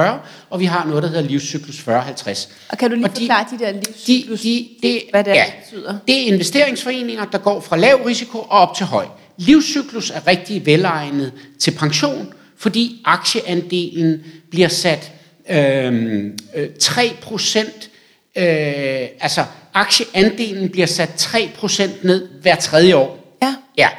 og 0.49 0.59
vi 0.59 0.65
har 0.65 0.85
noget, 0.85 1.03
der 1.03 1.09
hedder 1.09 1.29
livscyklus 1.29 1.79
40-50. 1.87 2.49
Og 2.69 2.77
kan 2.77 2.89
du 2.89 2.95
lige 2.95 3.05
og 3.05 3.15
de, 3.15 3.19
forklare 3.19 3.45
de 3.51 3.59
der 3.59 3.71
livscyklus, 3.71 4.41
de, 4.41 4.47
de, 4.47 4.87
det, 4.87 5.01
hvad 5.11 5.23
det, 5.23 5.31
ja, 5.31 5.45
betyder? 5.63 5.97
Det 6.07 6.21
er 6.21 6.33
investeringsforeninger, 6.33 7.25
der 7.25 7.37
går 7.37 7.59
fra 7.59 7.77
lav 7.77 7.95
risiko 8.05 8.37
og 8.37 8.49
op 8.49 8.75
til 8.75 8.85
høj. 8.85 9.05
Livscyklus 9.37 10.09
er 10.09 10.27
rigtig 10.27 10.65
velegnet 10.65 11.31
til 11.59 11.71
pension, 11.71 12.33
fordi 12.65 13.01
aktieandelen 13.05 14.23
bliver 14.49 14.67
sat 14.67 15.11
Øhm, 15.49 16.37
øh, 16.55 16.69
3 16.79 17.11
procent, 17.21 17.89
øh, 18.35 18.43
altså 19.19 19.45
aktieandelen 19.73 20.69
bliver 20.69 20.87
sat 20.87 21.13
3 21.17 21.51
procent 21.57 22.03
ned 22.03 22.27
hver 22.41 22.55
tredje 22.55 22.95
år. 22.95 23.37
Ja. 23.41 23.55
Ja. 23.77 23.89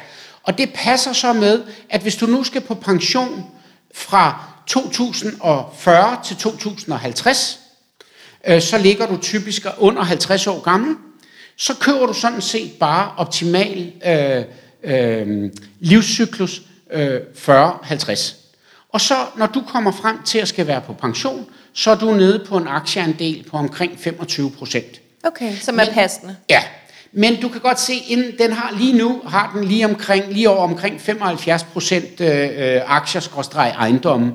Og 0.43 0.57
det 0.57 0.73
passer 0.73 1.13
så 1.13 1.33
med, 1.33 1.61
at 1.89 2.01
hvis 2.01 2.15
du 2.15 2.25
nu 2.25 2.43
skal 2.43 2.61
på 2.61 2.75
pension 2.75 3.45
fra 3.93 4.43
2040 4.67 6.19
til 6.25 6.35
2050, 6.35 7.59
øh, 8.47 8.61
så 8.61 8.77
ligger 8.77 9.07
du 9.07 9.17
typisk 9.17 9.65
under 9.77 10.03
50 10.03 10.47
år 10.47 10.61
gammel, 10.61 10.95
så 11.57 11.75
kører 11.75 12.05
du 12.05 12.13
sådan 12.13 12.41
set 12.41 12.71
bare 12.79 13.11
optimal 13.17 13.91
øh, 14.05 14.43
øh, 14.83 15.51
livscyklus 15.79 16.61
øh, 16.93 17.19
40-50. 17.47 18.46
Og 18.97 19.01
så 19.01 19.15
når 19.37 19.45
du 19.45 19.61
kommer 19.67 19.91
frem 19.91 20.23
til 20.25 20.39
at 20.39 20.47
skal 20.47 20.67
være 20.67 20.81
på 20.81 20.93
pension, 20.93 21.45
så 21.73 21.91
er 21.91 21.95
du 21.95 22.11
nede 22.11 22.45
på 22.49 22.57
en 22.57 22.67
aktieandel 22.67 23.45
på 23.51 23.57
omkring 23.57 23.99
25 23.99 24.51
procent. 24.51 25.01
Okay, 25.23 25.55
som 25.55 25.79
er 25.79 25.85
Men- 25.85 25.93
passende. 25.93 26.35
Ja, 26.49 26.63
men 27.11 27.41
du 27.41 27.49
kan 27.49 27.61
godt 27.61 27.79
se, 27.79 27.93
inden 28.07 28.31
den 28.39 28.53
har 28.53 28.73
lige 28.77 28.97
nu, 28.97 29.21
har 29.27 29.51
den 29.55 29.63
lige, 29.63 29.85
omkring, 29.85 30.33
lige 30.33 30.49
over 30.49 30.63
omkring 30.63 31.01
75 31.01 31.63
procent 31.63 32.21
øh, 32.21 32.49
øh, 32.57 32.81
aktier 32.85 33.21
ejendommen. 33.77 34.31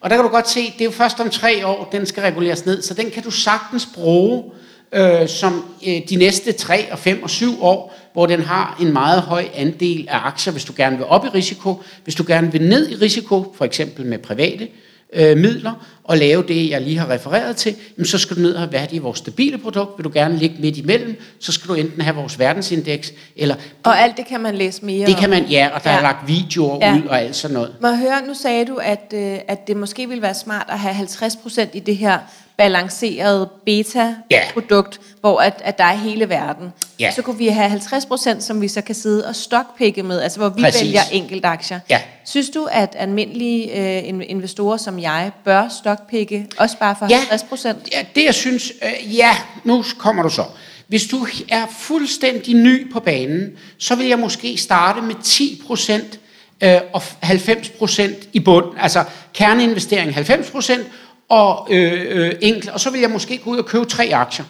Og 0.00 0.10
der 0.10 0.16
kan 0.16 0.24
du 0.24 0.30
godt 0.30 0.48
se, 0.48 0.60
det 0.64 0.80
er 0.80 0.84
jo 0.84 0.90
først 0.90 1.20
om 1.20 1.30
tre 1.30 1.66
år, 1.66 1.88
den 1.92 2.06
skal 2.06 2.22
reguleres 2.22 2.66
ned, 2.66 2.82
så 2.82 2.94
den 2.94 3.10
kan 3.10 3.22
du 3.22 3.30
sagtens 3.30 3.88
bruge 3.94 4.44
øh, 4.92 5.28
som 5.28 5.64
øh, 5.86 6.00
de 6.08 6.16
næste 6.16 6.52
3 6.52 6.92
og 6.92 6.98
5 6.98 7.22
og 7.22 7.30
7 7.30 7.62
år, 7.62 7.94
hvor 8.12 8.26
den 8.26 8.42
har 8.42 8.76
en 8.80 8.92
meget 8.92 9.22
høj 9.22 9.44
andel 9.54 10.06
af 10.10 10.18
aktier, 10.26 10.52
hvis 10.52 10.64
du 10.64 10.72
gerne 10.76 10.96
vil 10.96 11.06
op 11.06 11.24
i 11.24 11.28
risiko, 11.28 11.82
hvis 12.04 12.14
du 12.14 12.24
gerne 12.26 12.52
vil 12.52 12.62
ned 12.68 12.88
i 12.90 12.94
risiko, 12.94 13.54
for 13.56 13.64
eksempel 13.64 14.06
med 14.06 14.18
private 14.18 14.68
øh, 15.12 15.36
midler, 15.36 15.86
og 16.04 16.16
lave 16.18 16.42
det, 16.48 16.70
jeg 16.70 16.80
lige 16.80 16.98
har 16.98 17.10
refereret 17.10 17.56
til, 17.56 17.74
jamen, 17.98 18.06
så 18.06 18.18
skal 18.18 18.36
du 18.36 18.40
ned 18.40 18.54
og 18.54 18.60
have, 18.60 18.70
det 18.86 18.92
i 18.92 18.98
vores 18.98 19.18
stabile 19.18 19.58
produkt, 19.58 19.98
vil 19.98 20.04
du 20.04 20.10
gerne 20.14 20.36
ligge 20.36 20.56
midt 20.60 20.76
imellem, 20.76 21.20
så 21.40 21.52
skal 21.52 21.68
du 21.68 21.74
enten 21.74 22.00
have 22.02 22.16
vores 22.16 22.38
verdensindeks, 22.38 23.12
eller 23.36 23.54
Og 23.84 24.00
alt 24.00 24.16
det 24.16 24.26
kan 24.26 24.40
man 24.40 24.54
læse 24.54 24.84
mere 24.84 25.06
det 25.06 25.14
om. 25.14 25.20
kan 25.20 25.30
man, 25.30 25.44
ja, 25.44 25.68
og 25.74 25.84
der 25.84 25.90
ja. 25.90 25.96
er 25.96 26.00
Ja. 26.00 26.06
lagt 26.06 26.28
videoer 26.28 26.78
Ja. 26.80 26.92
ja. 26.94 26.98
ud 26.98 27.06
og 27.06 27.20
alt 27.20 27.36
sådan 27.36 27.54
noget. 27.54 27.74
Må 27.80 27.88
jeg 27.88 27.98
høre, 27.98 28.26
nu 28.26 28.34
sagde 28.34 28.64
du, 28.64 28.76
at, 28.76 29.12
øh, 29.14 29.38
at 29.48 29.66
det 29.66 29.76
måske 29.76 30.08
ville 30.08 30.22
være 30.22 30.34
smart 30.34 30.66
at 30.68 30.78
have 30.78 30.94
50% 30.94 31.68
i 31.72 31.80
det 31.80 31.96
her 31.96 32.18
balancerede 32.56 33.48
beta-produkt, 33.66 35.00
hvor 35.20 35.40
at, 35.40 35.60
at 35.64 35.78
der 35.78 35.84
er 35.84 35.96
hele 35.96 36.28
verden. 36.28 36.72
Ja. 37.02 37.12
Så 37.12 37.22
kunne 37.22 37.38
vi 37.38 37.48
have 37.48 37.70
50%, 37.70 38.40
som 38.40 38.60
vi 38.60 38.68
så 38.68 38.80
kan 38.80 38.94
sidde 38.94 39.26
og 39.26 39.36
stockpikke 39.36 40.02
med, 40.02 40.20
altså 40.20 40.38
hvor 40.38 40.48
vi 40.48 40.62
Præcis. 40.62 40.82
vælger 40.82 41.00
enkelt 41.12 41.44
aktier. 41.44 41.80
Ja. 41.90 42.00
Synes 42.24 42.50
du, 42.50 42.68
at 42.70 42.94
almindelige 42.98 43.78
øh, 43.98 44.08
in- 44.08 44.22
investorer 44.22 44.76
som 44.76 44.98
jeg 44.98 45.30
bør 45.44 45.68
stockpikke, 45.80 46.46
også 46.58 46.76
bare 46.78 46.96
for 46.98 47.06
Ja. 47.10 47.20
50%? 47.20 47.66
Ja, 47.92 48.04
det 48.14 48.24
jeg 48.24 48.34
synes, 48.34 48.72
øh, 48.82 49.16
ja, 49.16 49.36
nu 49.64 49.84
kommer 49.98 50.22
du 50.22 50.28
så. 50.28 50.44
Hvis 50.88 51.02
du 51.06 51.26
er 51.48 51.66
fuldstændig 51.78 52.54
ny 52.54 52.92
på 52.92 53.00
banen, 53.00 53.50
så 53.78 53.94
vil 53.94 54.06
jeg 54.06 54.18
måske 54.18 54.56
starte 54.56 55.02
med 55.02 55.14
10 55.22 55.62
procent 55.66 56.18
øh, 56.60 56.76
og 56.92 57.02
90 57.20 57.68
procent 57.68 58.16
i 58.32 58.40
bund. 58.40 58.64
Altså 58.80 59.04
kerneinvestering 59.34 60.14
90 60.14 60.50
procent 60.50 60.86
og 61.28 61.66
øh, 61.70 62.04
øh, 62.08 62.32
enkelt. 62.40 62.68
Og 62.68 62.80
så 62.80 62.90
vil 62.90 63.00
jeg 63.00 63.10
måske 63.10 63.38
gå 63.38 63.50
ud 63.50 63.58
og 63.58 63.66
købe 63.66 63.84
tre 63.84 64.10
aktier. 64.14 64.44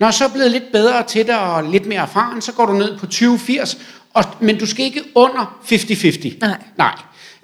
Når 0.00 0.10
så 0.10 0.24
er 0.24 0.28
blevet 0.28 0.50
lidt 0.50 0.72
bedre 0.72 1.02
til 1.02 1.26
det 1.26 1.38
og 1.38 1.64
lidt 1.64 1.86
mere 1.86 2.02
erfaren, 2.02 2.42
så 2.42 2.52
går 2.52 2.66
du 2.66 2.72
ned 2.72 2.98
på 2.98 3.06
20-80, 3.06 3.78
og, 4.14 4.24
men 4.40 4.58
du 4.58 4.66
skal 4.66 4.84
ikke 4.84 5.02
under 5.14 5.58
50-50. 5.64 6.38
Nej. 6.40 6.56
Nej. 6.78 6.94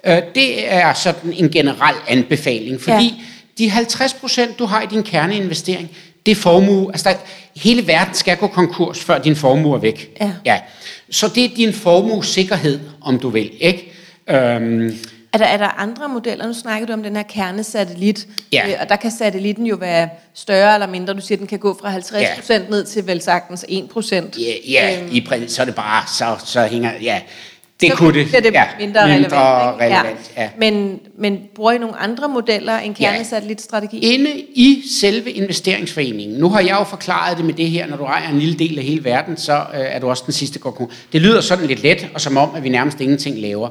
Øh, 0.05 0.21
det 0.35 0.73
er 0.73 0.93
sådan 0.93 1.33
en 1.33 1.49
generel 1.49 1.95
anbefaling, 2.07 2.81
fordi 2.81 3.05
ja. 3.05 3.63
de 3.63 3.69
50 3.69 4.13
procent, 4.13 4.59
du 4.59 4.65
har 4.65 4.81
i 4.81 4.85
din 4.85 5.03
kerneinvestering, 5.03 5.89
det 6.25 6.31
er 6.31 6.35
formue. 6.35 6.91
Altså, 6.91 7.09
der, 7.09 7.15
hele 7.55 7.87
verden 7.87 8.13
skal 8.13 8.37
gå 8.37 8.47
konkurs, 8.47 8.99
før 8.99 9.19
din 9.19 9.35
formue 9.35 9.75
er 9.75 9.79
væk. 9.79 10.17
Ja. 10.21 10.31
ja. 10.45 10.59
Så 11.09 11.27
det 11.35 11.45
er 11.45 11.55
din 11.55 11.73
formuesikkerhed, 11.73 12.79
om 13.01 13.19
du 13.19 13.29
vil. 13.29 13.51
Ikke? 13.59 13.91
Øhm, 14.29 14.97
Er 15.35 15.39
der, 15.39 15.45
er 15.45 15.57
der 15.57 15.67
andre 15.67 16.09
modeller? 16.09 16.47
Nu 16.47 16.53
snakker 16.53 16.87
du 16.87 16.93
om 16.93 17.03
den 17.03 17.15
her 17.15 17.23
kernesatellit, 17.23 18.27
Ja. 18.53 18.67
øh, 18.67 18.73
og 18.81 18.89
der 18.89 18.95
kan 18.95 19.11
satellitten 19.11 19.65
jo 19.65 19.75
være 19.75 20.09
større 20.33 20.73
eller 20.73 20.87
mindre. 20.87 21.13
Du 21.13 21.21
siger, 21.21 21.37
den 21.37 21.47
kan 21.47 21.59
gå 21.59 21.77
fra 21.81 21.95
50% 21.97 22.53
ja. 22.53 22.59
ned 22.69 22.85
til 22.85 23.07
vel 23.07 23.21
sagtens 23.21 23.65
1%. 23.69 24.13
ja, 24.41 24.53
ja 24.69 25.01
Øhm. 25.01 25.09
i 25.11 25.27
så 25.47 25.61
er 25.61 25.65
det 25.65 25.75
bare, 25.75 26.03
så, 26.17 26.45
så 26.45 26.65
hænger, 26.65 26.91
ja, 27.01 27.21
det 27.81 27.89
så 27.91 27.95
kunne 27.97 28.13
det. 28.19 28.31
det 28.43 28.53
ja, 28.53 28.63
mindre, 28.79 29.01
relevant. 29.03 29.21
mindre 29.21 29.73
ikke? 29.73 29.95
relevant 29.97 30.31
ja. 30.37 30.49
Men, 30.57 30.99
men 31.17 31.39
bruger 31.55 31.71
I 31.71 31.77
nogle 31.77 31.95
andre 31.95 32.29
modeller 32.29 32.77
end 32.77 32.95
Ja. 32.99 33.11
kernesatellitstrategi? 33.11 33.97
Inde 33.99 34.31
i 34.55 34.83
selve 34.99 35.31
investeringsforeningen, 35.31 36.37
nu 36.39 36.49
har 36.49 36.59
jeg 36.59 36.75
jo 36.79 36.83
forklaret 36.83 37.37
det 37.37 37.45
med 37.45 37.53
det 37.53 37.69
her, 37.69 37.87
når 37.87 37.97
du 37.97 38.03
ejer 38.03 38.29
en 38.29 38.39
lille 38.39 38.55
del 38.55 38.77
af 38.77 38.83
hele 38.83 39.03
verden, 39.03 39.37
så 39.37 39.53
øh, 39.53 39.79
er 39.79 39.99
du 39.99 40.09
også 40.09 40.23
den 40.25 40.33
sidste 40.33 40.59
går 40.59 40.71
konkurs. 40.71 40.95
Det 41.13 41.21
lyder 41.21 41.41
sådan 41.41 41.65
lidt 41.67 41.83
let, 41.83 42.07
og 42.13 42.21
som 42.21 42.37
om, 42.37 42.49
at 42.55 42.63
vi 42.63 42.69
nærmest 42.69 43.01
ingenting 43.01 43.39
laver. 43.39 43.69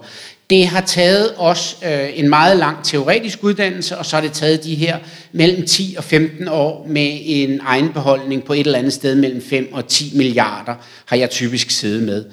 Det 0.50 0.66
har 0.66 0.80
taget 0.80 1.30
os 1.36 1.76
øh, 1.84 2.08
en 2.14 2.28
meget 2.28 2.56
lang 2.56 2.76
teoretisk 2.84 3.44
uddannelse, 3.44 3.98
og 3.98 4.06
så 4.06 4.16
har 4.16 4.20
det 4.20 4.32
taget 4.32 4.64
de 4.64 4.74
her 4.74 4.96
mellem 5.32 5.66
10 5.66 5.94
og 5.98 6.04
15 6.04 6.48
år 6.48 6.86
med 6.88 7.18
en 7.24 7.60
egenbeholdning 7.66 8.44
på 8.44 8.52
et 8.52 8.66
eller 8.66 8.78
andet 8.78 8.92
sted 8.92 9.14
mellem 9.14 9.42
5 9.42 9.68
og 9.72 9.88
10 9.88 10.12
milliarder, 10.16 10.74
har 11.06 11.16
jeg 11.16 11.30
typisk 11.30 11.70
siddet 11.70 12.02
med 12.02 12.24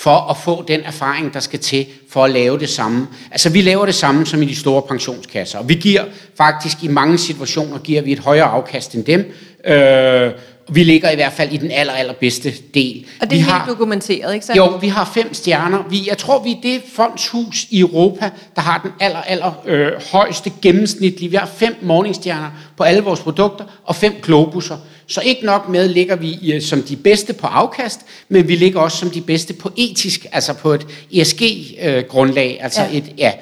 for 0.00 0.30
at 0.30 0.36
få 0.36 0.64
den 0.68 0.80
erfaring, 0.80 1.34
der 1.34 1.40
skal 1.40 1.58
til 1.58 1.86
for 2.10 2.24
at 2.24 2.30
lave 2.30 2.58
det 2.58 2.68
samme. 2.68 3.06
Altså 3.30 3.50
vi 3.50 3.60
laver 3.60 3.86
det 3.86 3.94
samme 3.94 4.26
som 4.26 4.42
i 4.42 4.44
de 4.44 4.56
store 4.56 4.82
pensionskasser, 4.82 5.58
og 5.58 5.68
vi 5.68 5.74
giver 5.74 6.04
faktisk 6.36 6.84
i 6.84 6.88
mange 6.88 7.18
situationer 7.18 7.78
giver 7.78 8.02
vi 8.02 8.12
et 8.12 8.18
højere 8.18 8.44
afkast 8.44 8.94
end 8.94 9.04
dem. 9.04 9.32
Øh, 9.66 10.32
vi 10.72 10.84
ligger 10.84 11.10
i 11.10 11.14
hvert 11.14 11.32
fald 11.32 11.52
i 11.52 11.56
den 11.56 11.70
aller, 11.70 11.92
allerbedste 11.92 12.52
del. 12.74 13.06
Og 13.20 13.30
det 13.30 13.36
vi 13.36 13.40
er 13.40 13.44
har, 13.44 13.58
helt 13.58 13.70
dokumenteret, 13.70 14.34
ikke 14.34 14.46
sandt? 14.46 14.56
jo, 14.56 14.66
vi 14.66 14.88
har 14.88 15.10
fem 15.14 15.34
stjerner. 15.34 15.84
Vi, 15.90 16.08
jeg 16.08 16.18
tror, 16.18 16.42
vi 16.42 16.50
er 16.52 16.60
det 16.62 16.82
fondshus 16.94 17.66
i 17.70 17.80
Europa, 17.80 18.30
der 18.56 18.62
har 18.62 18.80
den 18.82 18.90
aller, 19.00 19.22
aller 19.22 19.52
øh, 19.66 19.92
højeste 20.12 20.52
gennemsnitlige. 20.62 21.30
Vi 21.30 21.36
har 21.36 21.50
fem 21.56 21.76
morningstjerner 21.82 22.50
på 22.76 22.82
alle 22.82 23.02
vores 23.02 23.20
produkter, 23.20 23.64
og 23.84 23.96
fem 23.96 24.14
globusser. 24.22 24.76
Så 25.10 25.20
ikke 25.20 25.46
nok 25.46 25.68
med 25.68 25.88
ligger 25.88 26.16
vi 26.16 26.52
øh, 26.52 26.62
som 26.62 26.82
de 26.82 26.96
bedste 26.96 27.32
på 27.32 27.46
afkast, 27.46 28.00
men 28.28 28.48
vi 28.48 28.56
ligger 28.56 28.80
også 28.80 28.98
som 28.98 29.10
de 29.10 29.20
bedste 29.20 29.54
på 29.54 29.70
etisk, 29.76 30.26
altså 30.32 30.52
på 30.52 30.72
et 30.72 30.86
ESG-grundlag. 31.12 32.58
altså 32.60 32.80
Ja. 32.82 32.98
et, 32.98 33.12
ja. 33.18 33.32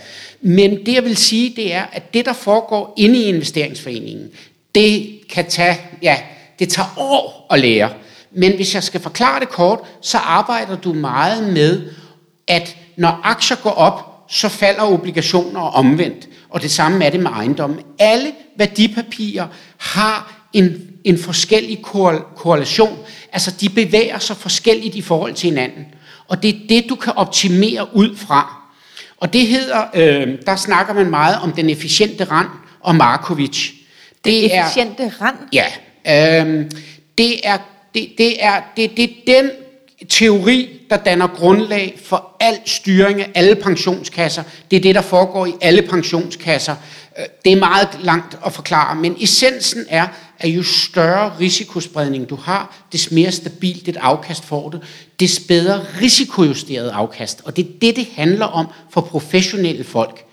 Men 0.40 0.86
det 0.86 0.94
jeg 0.94 1.04
vil 1.04 1.16
sige, 1.16 1.52
det 1.56 1.74
er, 1.74 1.82
at 1.92 2.14
det 2.14 2.24
der 2.24 2.32
foregår 2.32 2.94
inde 2.96 3.18
i 3.18 3.22
investeringsforeningen, 3.22 4.28
det 4.74 5.20
kan 5.30 5.46
tage, 5.48 5.80
ja, 6.02 6.16
det 6.58 6.68
tager 6.68 6.94
år 6.96 7.46
at 7.50 7.60
lære. 7.60 7.90
Men 8.32 8.52
hvis 8.56 8.74
jeg 8.74 8.82
skal 8.82 9.00
forklare 9.00 9.40
det 9.40 9.48
kort, 9.48 9.78
så 10.02 10.18
arbejder 10.18 10.76
du 10.76 10.92
meget 10.92 11.52
med, 11.52 11.82
at 12.46 12.76
når 12.96 13.20
aktier 13.24 13.56
går 13.56 13.70
op, 13.70 14.24
så 14.28 14.48
falder 14.48 14.82
obligationer 14.82 15.60
omvendt. 15.60 16.28
Og 16.50 16.62
det 16.62 16.70
samme 16.70 17.04
er 17.04 17.10
det 17.10 17.20
med 17.20 17.30
ejendommen. 17.30 17.80
Alle 17.98 18.32
værdipapirer 18.56 19.46
har 19.78 20.37
en, 20.52 20.90
en 21.04 21.18
forskellig 21.18 21.82
korrelation. 22.36 22.98
Altså 23.32 23.54
de 23.60 23.68
bevæger 23.68 24.18
sig 24.18 24.36
forskelligt 24.36 24.94
i 24.94 25.02
forhold 25.02 25.34
til 25.34 25.48
hinanden. 25.48 25.86
Og 26.28 26.42
det 26.42 26.50
er 26.50 26.58
det, 26.68 26.84
du 26.88 26.94
kan 26.94 27.12
optimere 27.16 27.96
ud 27.96 28.16
fra. 28.16 28.62
Og 29.16 29.32
det 29.32 29.46
hedder, 29.46 29.84
øh, 29.94 30.38
der 30.46 30.56
snakker 30.56 30.94
man 30.94 31.10
meget 31.10 31.36
om 31.42 31.52
den 31.52 31.70
efficiente 31.70 32.24
rand 32.24 32.48
og 32.80 32.94
Markovic. 32.94 33.70
Det 34.24 34.54
er, 34.54 34.64
Efficiente 34.64 35.12
rand? 35.20 35.36
Ja, 35.52 35.66
øhm, 36.40 36.70
det 37.18 37.48
er 37.48 37.58
det, 37.94 38.08
det 38.18 38.44
er 38.44 38.60
det, 38.76 38.96
det 38.96 39.04
er 39.04 39.14
den 39.26 39.50
teori, 40.08 40.68
der 40.90 40.96
danner 40.96 41.26
grundlag 41.26 41.98
for 42.04 42.36
al 42.40 42.58
styring 42.66 43.20
af 43.20 43.30
alle 43.34 43.54
pensionskasser. 43.54 44.42
Det 44.70 44.76
er 44.76 44.80
det, 44.80 44.94
der 44.94 45.00
foregår 45.00 45.46
i 45.46 45.52
alle 45.60 45.82
pensionskasser. 45.82 46.76
Øh, 47.18 47.24
det 47.44 47.52
er 47.52 47.56
meget 47.56 47.88
langt 48.02 48.38
at 48.46 48.52
forklare, 48.52 48.96
men 48.96 49.16
essensen 49.20 49.84
er, 49.88 50.08
at 50.38 50.48
jo 50.48 50.62
større 50.62 51.32
risikospredning 51.40 52.30
du 52.30 52.36
har, 52.36 52.86
des 52.92 53.10
mere 53.10 53.32
stabilt 53.32 53.88
et 53.88 53.96
afkast 53.96 54.44
får 54.44 54.68
du, 54.68 54.78
des 55.20 55.40
bedre 55.40 55.84
risikojusteret 56.00 56.88
afkast. 56.88 57.42
Og 57.44 57.56
det 57.56 57.64
er 57.64 57.70
det, 57.80 57.96
det 57.96 58.08
handler 58.14 58.46
om 58.46 58.66
for 58.90 59.00
professionelle 59.00 59.84
folk. 59.84 60.24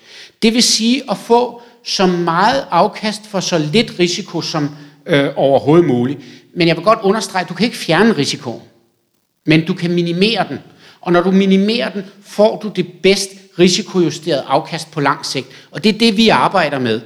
Det 0.42 0.54
vil 0.54 0.64
sige 0.64 1.04
at 1.12 1.18
få 1.18 1.62
så 1.86 2.06
meget 2.06 2.66
afkast 2.72 3.22
for 3.28 3.40
så 3.40 3.58
lidt 3.58 4.00
risiko 4.00 4.42
som 4.42 4.70
øh, 5.06 5.30
overhovedet 5.36 5.88
muligt. 5.88 6.20
Men 6.56 6.68
jeg 6.68 6.76
vil 6.76 6.84
godt 6.84 7.00
understrege, 7.04 7.44
at 7.44 7.50
du 7.50 7.54
kan 7.54 7.66
ikke 7.66 7.78
fjerne 7.78 8.18
risikoen, 8.18 8.62
men 9.46 9.66
du 9.66 9.74
kan 9.74 9.92
minimere 9.92 10.46
den. 10.50 10.60
Og 11.02 11.12
når 11.12 11.22
du 11.22 11.32
minimerer 11.32 11.90
den, 11.90 12.04
får 12.24 12.60
du 12.60 12.68
det 12.68 12.88
bedst 13.04 13.30
risikojusterede 13.60 14.44
afkast 14.48 14.92
på 14.92 15.02
lang 15.02 15.26
sigt. 15.26 15.48
Og 15.72 15.84
det 15.84 15.96
er 15.96 16.00
det, 16.00 16.18
vi 16.18 16.30
arbejder 16.30 16.80
med. 16.80 17.02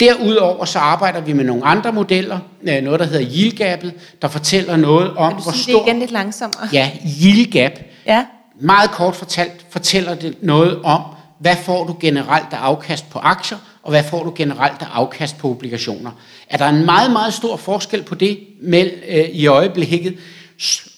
Derudover 0.00 0.64
så 0.64 0.78
arbejder 0.78 1.20
vi 1.20 1.32
med 1.32 1.44
nogle 1.44 1.64
andre 1.64 1.92
modeller, 1.92 2.38
øh, 2.62 2.82
noget 2.82 3.00
der 3.00 3.06
hedder 3.06 3.26
yield 3.34 3.56
gapet, 3.56 3.94
der 4.22 4.28
fortæller 4.28 4.76
noget 4.76 5.10
om, 5.16 5.32
hvor 5.32 5.52
stor... 5.52 5.78
det 5.78 5.86
igen 5.86 5.98
lidt 5.98 6.10
langsommere? 6.10 6.68
Ja, 6.72 6.90
yield 7.22 7.52
gap. 7.52 7.72
Ja. 8.06 8.24
Meget 8.60 8.90
kort 8.90 9.16
fortalt 9.16 9.66
fortæller 9.70 10.14
det 10.14 10.36
noget 10.42 10.78
om, 10.82 11.02
hvad 11.38 11.56
får 11.64 11.86
du 11.86 11.96
generelt 12.00 12.46
af 12.52 12.56
afkast 12.56 13.10
på 13.10 13.18
aktier, 13.18 13.58
og 13.82 13.90
hvad 13.90 14.04
får 14.04 14.24
du 14.24 14.32
generelt 14.36 14.82
af 14.82 14.86
afkast 14.92 15.38
på 15.38 15.50
obligationer. 15.50 16.10
Er 16.48 16.56
der 16.56 16.68
en 16.68 16.84
meget, 16.84 17.12
meget 17.12 17.34
stor 17.34 17.56
forskel 17.56 18.02
på 18.02 18.14
det 18.14 18.38
med, 18.62 18.90
øh, 19.08 19.28
i 19.32 19.46
øjeblikket, 19.46 20.14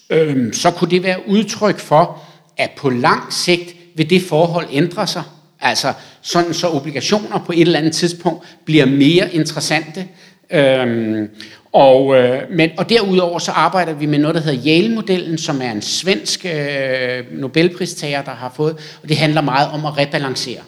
øh, 0.09 0.53
så 0.53 0.71
kunne 0.71 0.91
det 0.91 1.03
være 1.03 1.19
udtryk 1.27 1.79
for, 1.79 2.21
at 2.57 2.71
på 2.77 2.89
lang 2.89 3.33
sigt 3.33 3.75
vil 3.95 4.09
det 4.09 4.21
forhold 4.21 4.67
ændre 4.71 5.07
sig. 5.07 5.23
Altså 5.61 5.93
sådan 6.21 6.53
så 6.53 6.67
obligationer 6.67 7.39
på 7.45 7.51
et 7.51 7.61
eller 7.61 7.79
andet 7.79 7.93
tidspunkt 7.93 8.45
bliver 8.65 8.85
mere 8.85 9.33
interessante. 9.33 10.07
Øhm, 10.51 11.29
og, 11.73 12.15
øh, 12.15 12.41
men, 12.51 12.69
og 12.77 12.89
derudover 12.89 13.39
så 13.39 13.51
arbejder 13.51 13.93
vi 13.93 14.05
med 14.05 14.19
noget, 14.19 14.35
der 14.35 14.41
hedder 14.41 14.63
Yale-modellen, 14.67 15.37
som 15.37 15.61
er 15.61 15.71
en 15.71 15.81
svensk 15.81 16.45
øh, 16.45 17.23
Nobelpristager, 17.31 18.21
der 18.21 18.31
har 18.31 18.53
fået, 18.55 18.77
og 19.03 19.09
det 19.09 19.17
handler 19.17 19.41
meget 19.41 19.69
om 19.69 19.85
at 19.85 19.97
rebalancere. 19.97 20.59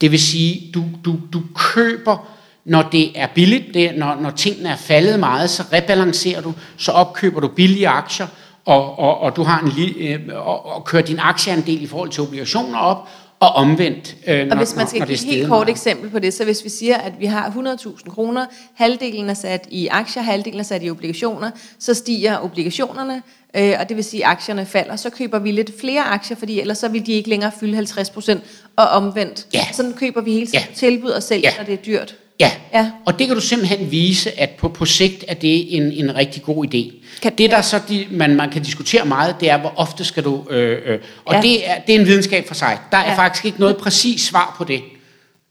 Det 0.00 0.10
vil 0.10 0.20
sige, 0.20 0.70
du, 0.74 0.84
du, 1.04 1.16
du 1.32 1.42
køber, 1.54 2.28
når 2.64 2.88
det 2.92 3.10
er 3.14 3.26
billigt, 3.34 3.74
det, 3.74 3.90
når, 3.96 4.18
når 4.20 4.30
tingene 4.30 4.68
er 4.68 4.76
faldet 4.76 5.20
meget, 5.20 5.50
så 5.50 5.62
rebalancerer 5.72 6.40
du, 6.40 6.54
så 6.76 6.92
opkøber 6.92 7.40
du 7.40 7.48
billige 7.48 7.88
aktier, 7.88 8.26
og, 8.66 8.98
og, 8.98 9.20
og 9.20 9.36
du 9.36 9.42
har 9.42 9.60
en 9.60 9.70
øh, 9.98 10.46
og, 10.48 10.66
og 10.66 10.84
kører 10.84 11.02
din 11.02 11.18
aktieandel 11.18 11.82
i 11.82 11.86
forhold 11.86 12.10
til 12.10 12.22
obligationer 12.22 12.78
op, 12.78 13.08
og 13.40 13.48
omvendt, 13.48 14.16
øh, 14.26 14.46
når, 14.46 14.50
og 14.50 14.58
hvis 14.58 14.76
man 14.76 14.86
skal 14.88 15.06
give 15.06 15.14
et 15.14 15.24
helt 15.24 15.48
kort 15.48 15.68
eksempel 15.68 16.10
på 16.10 16.18
det, 16.18 16.34
så 16.34 16.44
hvis 16.44 16.64
vi 16.64 16.68
siger, 16.68 16.96
at 16.96 17.12
vi 17.20 17.26
har 17.26 17.50
100.000 17.50 18.10
kroner, 18.10 18.46
halvdelen 18.74 19.30
er 19.30 19.34
sat 19.34 19.66
i 19.70 19.86
aktier, 19.86 20.22
halvdelen 20.22 20.60
er 20.60 20.64
sat 20.64 20.82
i 20.82 20.90
obligationer, 20.90 21.50
så 21.78 21.94
stiger 21.94 22.44
obligationerne, 22.44 23.22
øh, 23.56 23.74
og 23.80 23.88
det 23.88 23.96
vil 23.96 24.04
sige, 24.04 24.24
at 24.24 24.30
aktierne 24.30 24.66
falder. 24.66 24.96
Så 24.96 25.10
køber 25.10 25.38
vi 25.38 25.50
lidt 25.50 25.80
flere 25.80 26.02
aktier, 26.02 26.36
fordi 26.36 26.60
ellers 26.60 26.78
så 26.78 26.88
vil 26.88 27.06
de 27.06 27.12
ikke 27.12 27.28
længere 27.28 27.52
fylde 27.60 27.74
50 27.74 28.10
procent, 28.10 28.42
og 28.76 28.88
omvendt. 28.88 29.46
Ja. 29.54 29.66
Sådan 29.72 29.92
køber 29.92 30.20
vi 30.20 30.32
hele 30.32 30.46
tiden 30.46 30.64
ja. 30.68 30.74
tilbud 30.74 31.10
og 31.10 31.22
sælger, 31.22 31.50
ja. 31.50 31.56
når 31.58 31.64
det 31.64 31.72
er 31.72 31.82
dyrt. 31.82 32.14
Ja. 32.40 32.52
ja, 32.74 32.90
og 33.06 33.18
det 33.18 33.26
kan 33.26 33.36
du 33.36 33.42
simpelthen 33.42 33.90
vise, 33.90 34.40
at 34.40 34.50
på, 34.50 34.68
på 34.68 34.84
sigt 34.84 35.24
er 35.28 35.34
det 35.34 35.76
en, 35.76 35.82
en 35.82 36.16
rigtig 36.16 36.42
god 36.42 36.66
idé. 36.66 36.94
Kan, 37.22 37.32
det, 37.38 37.50
der 37.50 37.62
så 37.62 37.80
de, 37.88 38.06
man, 38.10 38.36
man 38.36 38.50
kan 38.50 38.62
diskutere 38.62 39.04
meget, 39.04 39.36
det 39.40 39.50
er, 39.50 39.58
hvor 39.58 39.72
ofte 39.76 40.04
skal 40.04 40.24
du... 40.24 40.44
Øh, 40.50 40.78
øh, 40.86 40.98
og 41.24 41.34
ja. 41.34 41.40
det, 41.40 41.70
er, 41.70 41.74
det 41.86 41.94
er 41.94 42.00
en 42.00 42.06
videnskab 42.06 42.48
for 42.48 42.54
sig. 42.54 42.78
Der 42.92 42.98
er 42.98 43.10
ja. 43.10 43.18
faktisk 43.18 43.44
ikke 43.44 43.60
noget 43.60 43.76
præcis 43.76 44.20
svar 44.20 44.54
på 44.58 44.64
det. 44.64 44.82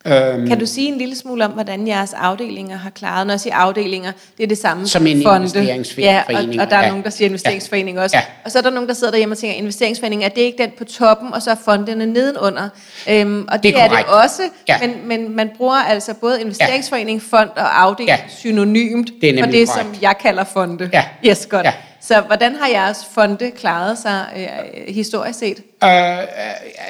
Øhm, 0.07 0.47
kan 0.47 0.59
du 0.59 0.65
sige 0.65 0.87
en 0.87 0.97
lille 0.97 1.15
smule 1.15 1.45
om, 1.45 1.51
hvordan 1.51 1.87
jeres 1.87 2.13
afdelinger 2.13 2.77
har 2.77 2.89
klaret? 2.89 3.27
Når 3.27 3.33
jeg 3.33 3.39
siger 3.39 3.55
afdelinger, 3.55 4.11
det 4.37 4.43
er 4.43 4.47
det 4.47 4.57
samme 4.57 4.87
som 4.87 5.07
en 5.07 5.23
fonde. 5.23 5.37
investeringsforening. 5.37 6.53
Ja, 6.53 6.59
og, 6.59 6.65
og 6.65 6.71
der 6.71 6.77
er 6.77 6.83
ja. 6.83 6.87
nogen, 6.87 7.03
der 7.03 7.09
siger 7.09 7.27
investeringsforening 7.27 7.97
ja. 7.97 8.03
også. 8.03 8.17
Ja. 8.17 8.23
Og 8.45 8.51
så 8.51 8.57
er 8.57 8.61
der 8.61 8.69
nogen, 8.69 8.89
der 8.89 8.95
sidder 8.95 9.11
derhjemme 9.11 9.33
og 9.33 9.37
tænker, 9.37 9.57
investeringsforening, 9.57 10.23
er 10.23 10.29
det 10.29 10.41
ikke 10.41 10.63
den 10.63 10.71
på 10.77 10.83
toppen, 10.83 11.33
og 11.33 11.41
så 11.41 11.51
er 11.51 11.55
fondene 11.65 12.05
nedenunder? 12.05 12.69
Øhm, 13.09 13.47
og 13.47 13.53
det, 13.53 13.63
det 13.63 13.81
er, 13.81 13.85
er 13.85 13.89
det 13.89 14.05
også, 14.05 14.41
ja. 14.67 14.77
men, 14.81 15.07
men 15.07 15.35
man 15.35 15.49
bruger 15.57 15.75
altså 15.75 16.13
både 16.13 16.41
investeringsforening, 16.41 17.21
fond 17.21 17.49
og 17.55 17.81
afdeling 17.81 18.09
ja. 18.09 18.17
synonymt 18.27 19.11
det 19.21 19.39
for 19.39 19.45
det, 19.45 19.67
korrekt. 19.67 19.71
som 19.71 19.95
jeg 20.01 20.15
kalder 20.21 20.43
fonde. 20.43 20.89
Ja. 20.93 21.03
Yes, 21.25 21.45
godt. 21.45 21.65
Ja. 21.65 21.73
Så 22.07 22.21
hvordan 22.21 22.55
har 22.55 22.67
jeres 22.67 22.97
fonde 23.13 23.51
klaret 23.51 23.97
sig 23.97 24.25
øh, 24.37 24.95
historisk 24.95 25.39
set? 25.39 25.57
Øh, 25.83 26.23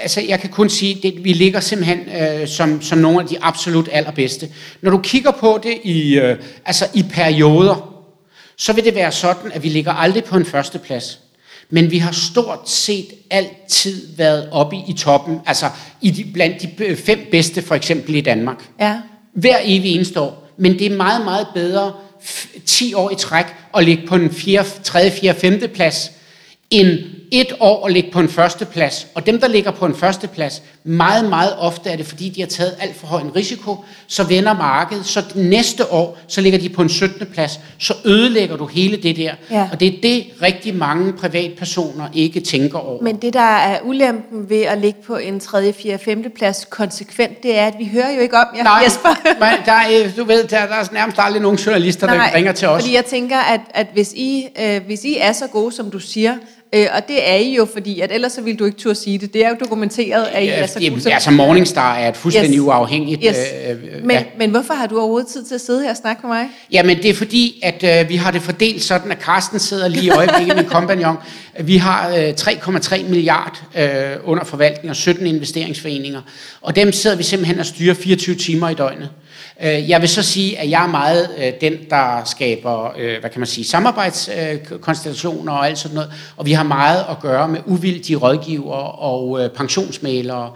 altså, 0.01 0.21
jeg 0.21 0.39
kan 0.39 0.49
kun 0.49 0.69
sige, 0.69 1.07
at 1.07 1.23
vi 1.23 1.33
ligger 1.33 1.59
simpelthen 1.59 1.99
øh, 1.99 2.47
som, 2.47 2.81
som 2.81 2.97
nogle 2.97 3.21
af 3.21 3.27
de 3.27 3.37
absolut 3.41 3.89
allerbedste. 3.91 4.49
Når 4.81 4.91
du 4.91 4.97
kigger 4.97 5.31
på 5.31 5.59
det 5.63 5.77
i, 5.83 6.19
øh, 6.19 6.37
altså 6.65 6.87
i 6.93 7.03
perioder, 7.03 8.03
så 8.57 8.73
vil 8.73 8.85
det 8.85 8.95
være 8.95 9.11
sådan, 9.11 9.51
at 9.51 9.63
vi 9.63 9.69
ligger 9.69 9.91
aldrig 9.91 10.23
på 10.23 10.37
en 10.37 10.45
førsteplads. 10.45 11.19
Men 11.69 11.91
vi 11.91 11.97
har 11.97 12.11
stort 12.11 12.69
set 12.69 13.07
altid 13.29 14.17
været 14.17 14.49
oppe 14.51 14.75
i 14.87 14.93
toppen, 14.93 15.39
altså 15.45 15.65
i 16.01 16.11
de, 16.11 16.25
blandt 16.33 16.61
de 16.61 16.95
fem 16.95 17.27
bedste 17.31 17.61
for 17.61 17.75
eksempel 17.75 18.15
i 18.15 18.21
Danmark. 18.21 18.63
Ja. 18.79 18.99
Hver 19.33 19.57
evig 19.63 19.95
eneste 19.95 20.21
år. 20.21 20.49
Men 20.57 20.79
det 20.79 20.91
er 20.91 20.95
meget, 20.95 21.25
meget 21.25 21.47
bedre 21.53 21.93
10 22.65 22.93
år 22.93 23.11
i 23.11 23.15
træk 23.15 23.45
og 23.71 23.83
ligge 23.83 24.07
på 24.07 24.15
en 24.15 24.31
4, 24.31 24.65
3., 24.83 25.11
4., 25.11 25.33
5. 25.33 25.71
plads, 25.73 26.11
end 26.69 26.99
et 27.31 27.53
år 27.59 27.85
at 27.85 27.93
ligge 27.93 28.11
på 28.11 28.19
en 28.19 28.29
første 28.29 28.65
plads. 28.65 29.07
Og 29.15 29.25
dem, 29.25 29.39
der 29.39 29.47
ligger 29.47 29.71
på 29.71 29.85
en 29.85 29.95
første 29.95 30.27
plads, 30.27 30.61
meget, 30.83 31.29
meget 31.29 31.55
ofte 31.57 31.89
er 31.89 31.95
det, 31.95 32.05
fordi 32.05 32.29
de 32.29 32.41
har 32.41 32.47
taget 32.47 32.75
alt 32.79 32.95
for 32.95 33.07
høj 33.07 33.21
en 33.21 33.35
risiko, 33.35 33.75
så 34.07 34.23
vender 34.23 34.53
markedet, 34.53 35.05
så 35.05 35.23
næste 35.35 35.91
år, 35.91 36.17
så 36.27 36.41
ligger 36.41 36.59
de 36.59 36.69
på 36.69 36.81
en 36.81 36.89
17. 36.89 37.27
plads, 37.33 37.59
så 37.77 37.93
ødelægger 38.05 38.57
du 38.57 38.65
hele 38.65 38.97
det 38.97 39.15
der. 39.17 39.33
Ja. 39.51 39.69
Og 39.71 39.79
det 39.79 39.87
er 39.87 40.01
det, 40.03 40.25
rigtig 40.41 40.75
mange 40.75 41.13
privatpersoner 41.13 42.07
ikke 42.13 42.39
tænker 42.39 42.79
over. 42.79 43.03
Men 43.03 43.15
det, 43.15 43.33
der 43.33 43.39
er 43.39 43.79
ulempen 43.83 44.49
ved 44.49 44.61
at 44.61 44.77
ligge 44.77 44.99
på 45.01 45.17
en 45.17 45.39
3., 45.39 45.73
4., 45.73 45.97
5. 45.97 46.31
plads 46.35 46.67
konsekvent, 46.69 47.43
det 47.43 47.57
er, 47.57 47.67
at 47.67 47.73
vi 47.79 47.89
hører 47.93 48.11
jo 48.15 48.21
ikke 48.21 48.37
om 48.37 48.45
jer, 48.57 48.63
Nej, 48.63 48.81
Jesper. 48.85 49.09
men 49.39 49.65
der 49.65 49.71
er, 49.71 50.09
du 50.17 50.23
ved, 50.23 50.43
der, 50.43 50.65
der 50.67 50.75
er 50.75 50.93
nærmest 50.93 51.17
aldrig 51.19 51.41
nogen 51.41 51.57
journalister, 51.57 52.07
Nej, 52.07 52.15
der 52.15 52.37
ringer 52.37 52.51
til 52.51 52.67
os. 52.67 52.81
fordi 52.83 52.95
jeg 52.95 53.05
tænker, 53.05 53.37
at, 53.37 53.61
at 53.73 53.87
hvis, 53.93 54.13
I, 54.13 54.47
øh, 54.61 54.81
hvis 54.85 55.03
I 55.03 55.17
er 55.19 55.31
så 55.33 55.47
gode, 55.47 55.71
som 55.71 55.91
du 55.91 55.99
siger, 55.99 56.35
Øh, 56.73 56.87
og 56.95 57.07
det 57.07 57.29
er 57.29 57.35
I 57.35 57.55
jo, 57.55 57.67
fordi 57.73 57.99
at 57.99 58.11
ellers 58.11 58.31
så 58.31 58.41
ville 58.41 58.57
du 58.57 58.65
ikke 58.65 58.77
turde 58.77 58.95
sige 58.95 59.17
det. 59.17 59.33
Det 59.33 59.45
er 59.45 59.49
jo 59.49 59.55
dokumenteret, 59.59 60.25
at 60.25 60.43
I 60.43 60.47
er 60.47 60.65
så 60.65 60.79
gode. 60.89 61.13
Altså 61.13 61.31
Morningstar 61.31 61.95
er 61.95 62.09
et 62.09 62.17
fuldstændig 62.17 62.57
yes. 62.57 62.59
uafhængigt... 62.59 63.21
Yes. 63.27 63.37
Øh, 63.67 63.71
øh, 63.71 64.05
men, 64.05 64.11
ja. 64.11 64.23
men 64.37 64.49
hvorfor 64.49 64.73
har 64.73 64.87
du 64.87 64.99
overhovedet 64.99 65.27
tid 65.27 65.45
til 65.45 65.55
at 65.55 65.61
sidde 65.61 65.81
her 65.81 65.89
og 65.89 65.97
snakke 65.97 66.27
med 66.27 66.35
mig? 66.35 66.47
Jamen 66.71 66.97
det 66.97 67.09
er 67.09 67.13
fordi, 67.13 67.59
at 67.63 68.03
øh, 68.03 68.09
vi 68.09 68.15
har 68.15 68.31
det 68.31 68.41
fordelt 68.41 68.83
sådan, 68.83 69.11
at 69.11 69.21
Carsten 69.21 69.59
sidder 69.59 69.87
lige 69.87 70.05
i 70.05 70.09
øjeblikket, 70.09 70.55
min 70.55 70.65
kompagnon. 70.65 71.17
Vi 71.59 71.77
har 71.77 72.15
øh, 72.15 72.29
3,3 72.29 73.03
milliard 73.03 73.63
øh, 73.77 73.89
under 74.23 74.43
forvaltning 74.43 74.89
og 74.89 74.95
17 74.95 75.27
investeringsforeninger. 75.27 76.21
Og 76.61 76.75
dem 76.75 76.91
sidder 76.91 77.17
vi 77.17 77.23
simpelthen 77.23 77.59
og 77.59 77.65
styrer 77.65 77.93
24 77.93 78.35
timer 78.35 78.69
i 78.69 78.73
døgnet. 78.73 79.09
Øh, 79.63 79.89
jeg 79.89 80.01
vil 80.01 80.09
så 80.09 80.23
sige, 80.23 80.59
at 80.59 80.69
jeg 80.69 80.83
er 80.83 80.87
meget 80.87 81.29
øh, 81.37 81.53
den, 81.61 81.73
der 81.89 82.21
skaber, 82.25 82.93
øh, 82.97 83.19
hvad 83.19 83.29
kan 83.29 83.39
man 83.39 83.47
sige, 83.47 83.65
samarbejdskonstellationer 83.65 85.53
og 85.53 85.67
alt 85.67 85.77
sådan 85.77 85.95
noget. 85.95 86.11
Og 86.37 86.45
vi 86.45 86.51
har 86.51 86.63
meget 86.63 87.05
at 87.09 87.19
gøre 87.19 87.47
med 87.47 87.59
uvildige 87.65 88.15
rådgiver 88.15 88.73
og 88.73 89.51
pensionsmalere. 89.51 90.51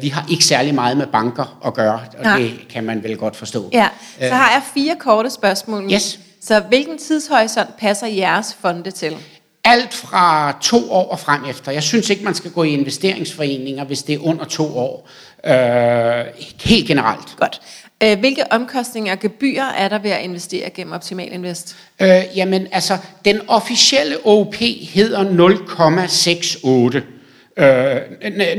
Vi 0.00 0.08
har 0.08 0.26
ikke 0.30 0.44
særlig 0.44 0.74
meget 0.74 0.96
med 0.96 1.06
banker 1.06 1.58
at 1.66 1.74
gøre, 1.74 2.00
og 2.18 2.24
Nej. 2.24 2.38
det 2.38 2.52
kan 2.70 2.84
man 2.84 3.02
vel 3.02 3.16
godt 3.16 3.36
forstå. 3.36 3.70
Ja, 3.72 3.88
så 4.20 4.34
har 4.34 4.50
jeg 4.50 4.62
fire 4.74 4.96
korte 5.00 5.30
spørgsmål. 5.30 5.92
Yes. 5.92 6.18
Så 6.42 6.60
hvilken 6.60 6.98
tidshorisont 6.98 7.76
passer 7.76 8.06
jeres 8.06 8.56
fonde 8.60 8.90
til? 8.90 9.16
Alt 9.64 9.94
fra 9.94 10.56
to 10.62 10.92
år 10.92 11.10
og 11.10 11.20
frem 11.20 11.44
efter. 11.50 11.72
Jeg 11.72 11.82
synes 11.82 12.10
ikke, 12.10 12.24
man 12.24 12.34
skal 12.34 12.50
gå 12.50 12.62
i 12.62 12.70
investeringsforeninger, 12.70 13.84
hvis 13.84 14.02
det 14.02 14.14
er 14.14 14.18
under 14.18 14.44
to 14.44 14.78
år. 14.78 15.08
Øh, 15.46 16.24
helt 16.60 16.86
generelt. 16.88 17.36
Godt. 17.36 17.60
Øh, 18.04 18.18
hvilke 18.18 18.52
omkostninger 18.52 19.12
og 19.12 19.18
gebyrer 19.18 19.68
er 19.68 19.88
der 19.88 19.98
ved 19.98 20.10
at 20.10 20.22
investere 20.22 20.70
gennem 20.70 20.92
Optimal 20.92 21.32
Invest? 21.32 21.76
Øh, 22.02 22.08
jamen, 22.36 22.66
altså, 22.72 22.98
den 23.24 23.40
officielle 23.48 24.16
OP 24.24 24.54
hedder 24.54 25.24
0,68. 25.24 27.62
Øh, 27.62 28.00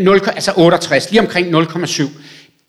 0, 0.05 0.21
altså 0.27 0.53
68, 0.58 1.12
lige 1.12 1.21
omkring 1.21 1.55
0,7. 1.55 2.03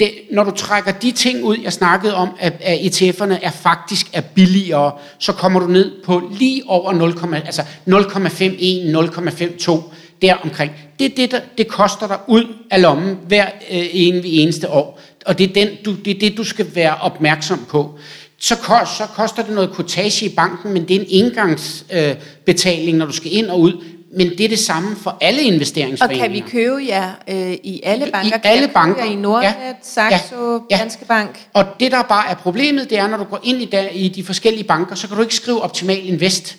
Det, 0.00 0.10
når 0.30 0.44
du 0.44 0.50
trækker 0.50 0.92
de 0.92 1.10
ting 1.10 1.44
ud, 1.44 1.56
jeg 1.62 1.72
snakkede 1.72 2.14
om, 2.14 2.28
at, 2.40 2.52
at 2.60 2.78
ETF'erne 2.78 3.38
er 3.42 3.50
faktisk 3.50 4.06
er 4.12 4.20
billigere, 4.20 4.92
så 5.18 5.32
kommer 5.32 5.60
du 5.60 5.66
ned 5.66 5.92
på 6.04 6.30
lige 6.38 6.62
over 6.66 6.92
0, 6.92 7.14
altså 7.46 7.62
0,51, 7.62 9.66
0,52 9.66 9.82
der 10.22 10.34
omkring. 10.34 10.72
Det 10.98 11.04
er 11.04 11.14
det, 11.16 11.30
der, 11.30 11.40
det 11.58 11.68
koster 11.68 12.06
dig 12.06 12.18
ud 12.26 12.44
af 12.70 12.82
lommen 12.82 13.18
hver 13.28 13.46
øh, 13.70 13.86
eneste 13.92 14.70
år 14.70 15.00
og 15.26 15.38
det 15.38 15.50
er, 15.50 15.54
den, 15.54 15.68
du, 15.84 15.94
det 15.94 16.16
er 16.16 16.18
det, 16.18 16.36
du 16.36 16.44
skal 16.44 16.66
være 16.74 16.96
opmærksom 16.96 17.64
på. 17.68 17.98
Så, 18.38 18.56
kost, 18.56 18.96
så 18.96 19.06
koster 19.06 19.42
det 19.42 19.54
noget 19.54 19.70
kortage 19.70 20.26
i 20.26 20.28
banken, 20.28 20.72
men 20.72 20.88
det 20.88 20.96
er 20.96 21.00
en 21.00 21.06
indgangsbetaling, 21.08 22.94
øh, 22.94 22.98
når 22.98 23.06
du 23.06 23.12
skal 23.12 23.32
ind 23.32 23.46
og 23.46 23.60
ud. 23.60 23.84
Men 24.16 24.30
det 24.30 24.40
er 24.40 24.48
det 24.48 24.58
samme 24.58 24.96
for 24.96 25.18
alle 25.20 25.42
investeringsforeninger. 25.42 26.24
Og 26.24 26.30
kan 26.30 26.36
vi 26.36 26.50
købe 26.50 26.86
jer 26.88 27.12
øh, 27.28 27.52
i 27.52 27.80
alle 27.84 28.06
banker? 28.12 28.36
I 28.36 28.40
alle 28.44 28.68
banker. 28.68 29.04
I 29.04 29.14
Nordnet, 29.14 29.54
ja, 29.60 29.72
Saxo, 29.82 30.52
ja, 30.52 30.58
ja. 30.70 30.76
Danske 30.76 31.04
Bank? 31.04 31.46
Og 31.52 31.64
det, 31.80 31.92
der 31.92 32.02
bare 32.02 32.30
er 32.30 32.34
problemet, 32.34 32.90
det 32.90 32.98
er, 32.98 33.06
når 33.06 33.16
du 33.16 33.24
går 33.24 33.40
ind 33.44 33.62
i, 33.62 33.64
der, 33.64 33.88
i 33.88 34.08
de 34.08 34.24
forskellige 34.24 34.64
banker, 34.64 34.94
så 34.94 35.08
kan 35.08 35.16
du 35.16 35.22
ikke 35.22 35.34
skrive 35.34 35.62
Optimal 35.62 36.08
Invest. 36.08 36.56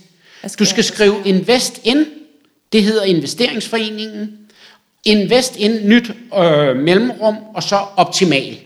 Skal 0.48 0.66
du 0.66 0.70
skal 0.70 0.84
skrive 0.84 1.16
Invest 1.26 1.80
In. 1.84 2.06
Det 2.74 2.84
hedder 2.84 3.04
investeringsforeningen 3.04 4.38
invest 5.08 5.56
ind, 5.56 5.86
nyt 5.86 6.12
øh, 6.38 6.76
mellemrum, 6.76 7.36
og 7.56 7.64
så 7.64 7.80
optimal. 7.96 8.58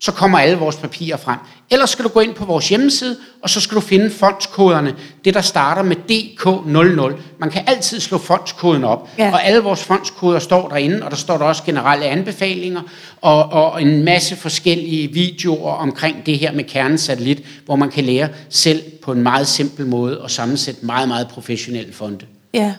Så 0.00 0.12
kommer 0.12 0.38
alle 0.38 0.56
vores 0.56 0.76
papirer 0.76 1.16
frem. 1.16 1.38
Ellers 1.70 1.90
skal 1.90 2.04
du 2.04 2.08
gå 2.08 2.20
ind 2.20 2.34
på 2.34 2.44
vores 2.44 2.68
hjemmeside, 2.68 3.16
og 3.42 3.50
så 3.50 3.60
skal 3.60 3.74
du 3.74 3.80
finde 3.80 4.10
fondskoderne. 4.10 4.94
Det, 5.24 5.34
der 5.34 5.40
starter 5.40 5.82
med 5.82 5.96
DK00. 5.96 7.20
Man 7.38 7.50
kan 7.50 7.62
altid 7.66 8.00
slå 8.00 8.18
fondskoden 8.18 8.84
op, 8.84 9.08
ja. 9.18 9.32
og 9.32 9.44
alle 9.44 9.60
vores 9.60 9.84
fondskoder 9.84 10.38
står 10.38 10.68
derinde, 10.68 11.04
og 11.04 11.10
der 11.10 11.16
står 11.16 11.38
der 11.38 11.44
også 11.44 11.62
generelle 11.66 12.04
anbefalinger, 12.04 12.80
og, 13.20 13.52
og 13.52 13.82
en 13.82 14.04
masse 14.04 14.36
forskellige 14.36 15.12
videoer 15.12 15.72
omkring 15.72 16.26
det 16.26 16.38
her 16.38 16.52
med 16.52 16.64
kernesatellit, 16.64 17.42
hvor 17.64 17.76
man 17.76 17.90
kan 17.90 18.04
lære 18.04 18.28
selv 18.48 18.82
på 19.02 19.12
en 19.12 19.22
meget 19.22 19.46
simpel 19.46 19.86
måde 19.86 20.20
at 20.24 20.30
sammensætte 20.30 20.86
meget, 20.86 21.08
meget 21.08 21.28
professionelle 21.28 21.92
fonde. 21.92 22.26
Ja. 22.54 22.74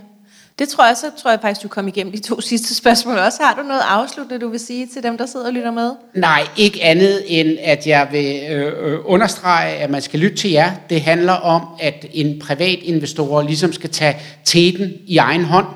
Det 0.59 0.69
tror 0.69 0.85
jeg, 0.87 0.97
så 0.97 1.11
tror 1.21 1.31
jeg 1.31 1.39
faktisk, 1.41 1.63
du 1.63 1.67
kom 1.67 1.87
igennem 1.87 2.11
de 2.11 2.19
to 2.19 2.41
sidste 2.51 2.75
spørgsmål 2.75 3.17
også. 3.17 3.43
Har 3.43 3.55
du 3.61 3.67
noget 3.67 3.81
afsluttende, 3.89 4.45
du 4.45 4.49
vil 4.49 4.59
sige 4.59 4.87
til 4.93 5.03
dem, 5.03 5.17
der 5.17 5.25
sidder 5.25 5.45
og 5.45 5.53
lytter 5.53 5.71
med? 5.71 5.91
Nej, 6.13 6.47
ikke 6.57 6.83
andet 6.83 7.23
end, 7.27 7.57
at 7.61 7.87
jeg 7.87 8.07
vil 8.11 8.39
øh, 8.51 8.93
øh, 8.93 8.99
understrege, 9.05 9.75
at 9.75 9.89
man 9.89 10.01
skal 10.01 10.19
lytte 10.19 10.37
til 10.37 10.51
jer. 10.51 10.71
Det 10.89 11.01
handler 11.01 11.33
om, 11.33 11.61
at 11.79 12.05
en 12.13 12.39
privat 12.39 12.79
investor 12.81 13.41
ligesom 13.41 13.73
skal 13.73 13.89
tage 13.89 14.17
teten 14.45 14.93
i 15.05 15.17
egen 15.17 15.43
hånd. 15.43 15.67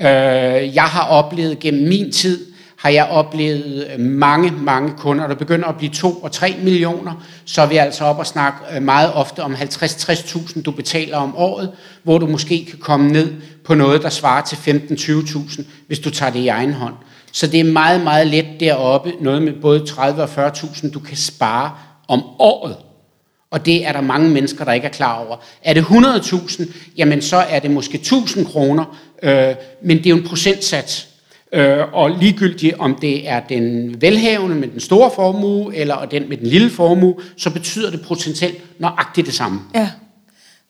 Øh, 0.00 0.74
jeg 0.74 0.84
har 0.84 1.06
oplevet 1.06 1.58
gennem 1.58 1.88
min 1.88 2.12
tid, 2.12 2.51
har 2.82 2.90
jeg 2.90 3.04
oplevet 3.04 3.86
øh, 3.92 4.00
mange, 4.00 4.50
mange 4.50 4.92
kunder, 4.98 5.26
der 5.26 5.34
begynder 5.34 5.68
at 5.68 5.76
blive 5.76 5.90
2 5.92 6.12
og 6.12 6.32
3 6.32 6.54
millioner, 6.62 7.24
så 7.44 7.62
er 7.62 7.66
vi 7.66 7.76
altså 7.76 8.04
op 8.04 8.18
og 8.18 8.26
snakke 8.26 8.58
øh, 8.74 8.82
meget 8.82 9.12
ofte 9.14 9.42
om 9.42 9.54
50-60.000, 9.54 10.62
du 10.62 10.70
betaler 10.70 11.16
om 11.16 11.36
året, 11.36 11.72
hvor 12.02 12.18
du 12.18 12.26
måske 12.26 12.66
kan 12.70 12.78
komme 12.78 13.12
ned 13.12 13.32
på 13.64 13.74
noget, 13.74 14.02
der 14.02 14.08
svarer 14.08 14.44
til 14.44 14.56
15-20.000, 14.56 15.62
hvis 15.86 15.98
du 15.98 16.10
tager 16.10 16.32
det 16.32 16.38
i 16.38 16.48
egen 16.48 16.72
hånd. 16.72 16.94
Så 17.32 17.46
det 17.46 17.60
er 17.60 17.64
meget, 17.64 18.00
meget 18.00 18.26
let 18.26 18.46
deroppe, 18.60 19.12
noget 19.20 19.42
med 19.42 19.52
både 19.52 19.86
30 19.86 20.22
og 20.22 20.48
40.000, 20.48 20.90
du 20.90 21.00
kan 21.00 21.16
spare 21.16 21.70
om 22.08 22.22
året. 22.38 22.76
Og 23.50 23.66
det 23.66 23.86
er 23.86 23.92
der 23.92 24.00
mange 24.00 24.30
mennesker, 24.30 24.64
der 24.64 24.72
ikke 24.72 24.86
er 24.86 24.92
klar 24.92 25.24
over. 25.26 25.36
Er 25.62 25.74
det 25.74 25.82
100.000, 25.82 26.64
jamen 26.96 27.22
så 27.22 27.36
er 27.36 27.58
det 27.58 27.70
måske 27.70 27.98
1000 27.98 28.46
kroner, 28.46 28.98
øh, 29.22 29.54
men 29.82 29.96
det 29.98 30.06
er 30.06 30.10
jo 30.10 30.16
en 30.16 30.28
procentsats. 30.28 31.11
Øh, 31.54 31.92
og 31.92 32.10
ligegyldigt 32.10 32.74
om 32.78 32.94
det 32.94 33.28
er 33.28 33.40
den 33.40 33.96
velhavende 34.00 34.56
med 34.56 34.68
den 34.68 34.80
store 34.80 35.10
formue, 35.14 35.76
eller 35.76 36.04
den 36.04 36.28
med 36.28 36.36
den 36.36 36.46
lille 36.46 36.70
formue, 36.70 37.14
så 37.36 37.50
betyder 37.50 37.90
det 37.90 38.02
potentielt 38.08 38.80
nøjagtigt 38.80 39.26
det 39.26 39.34
samme. 39.34 39.60
Ja, 39.74 39.90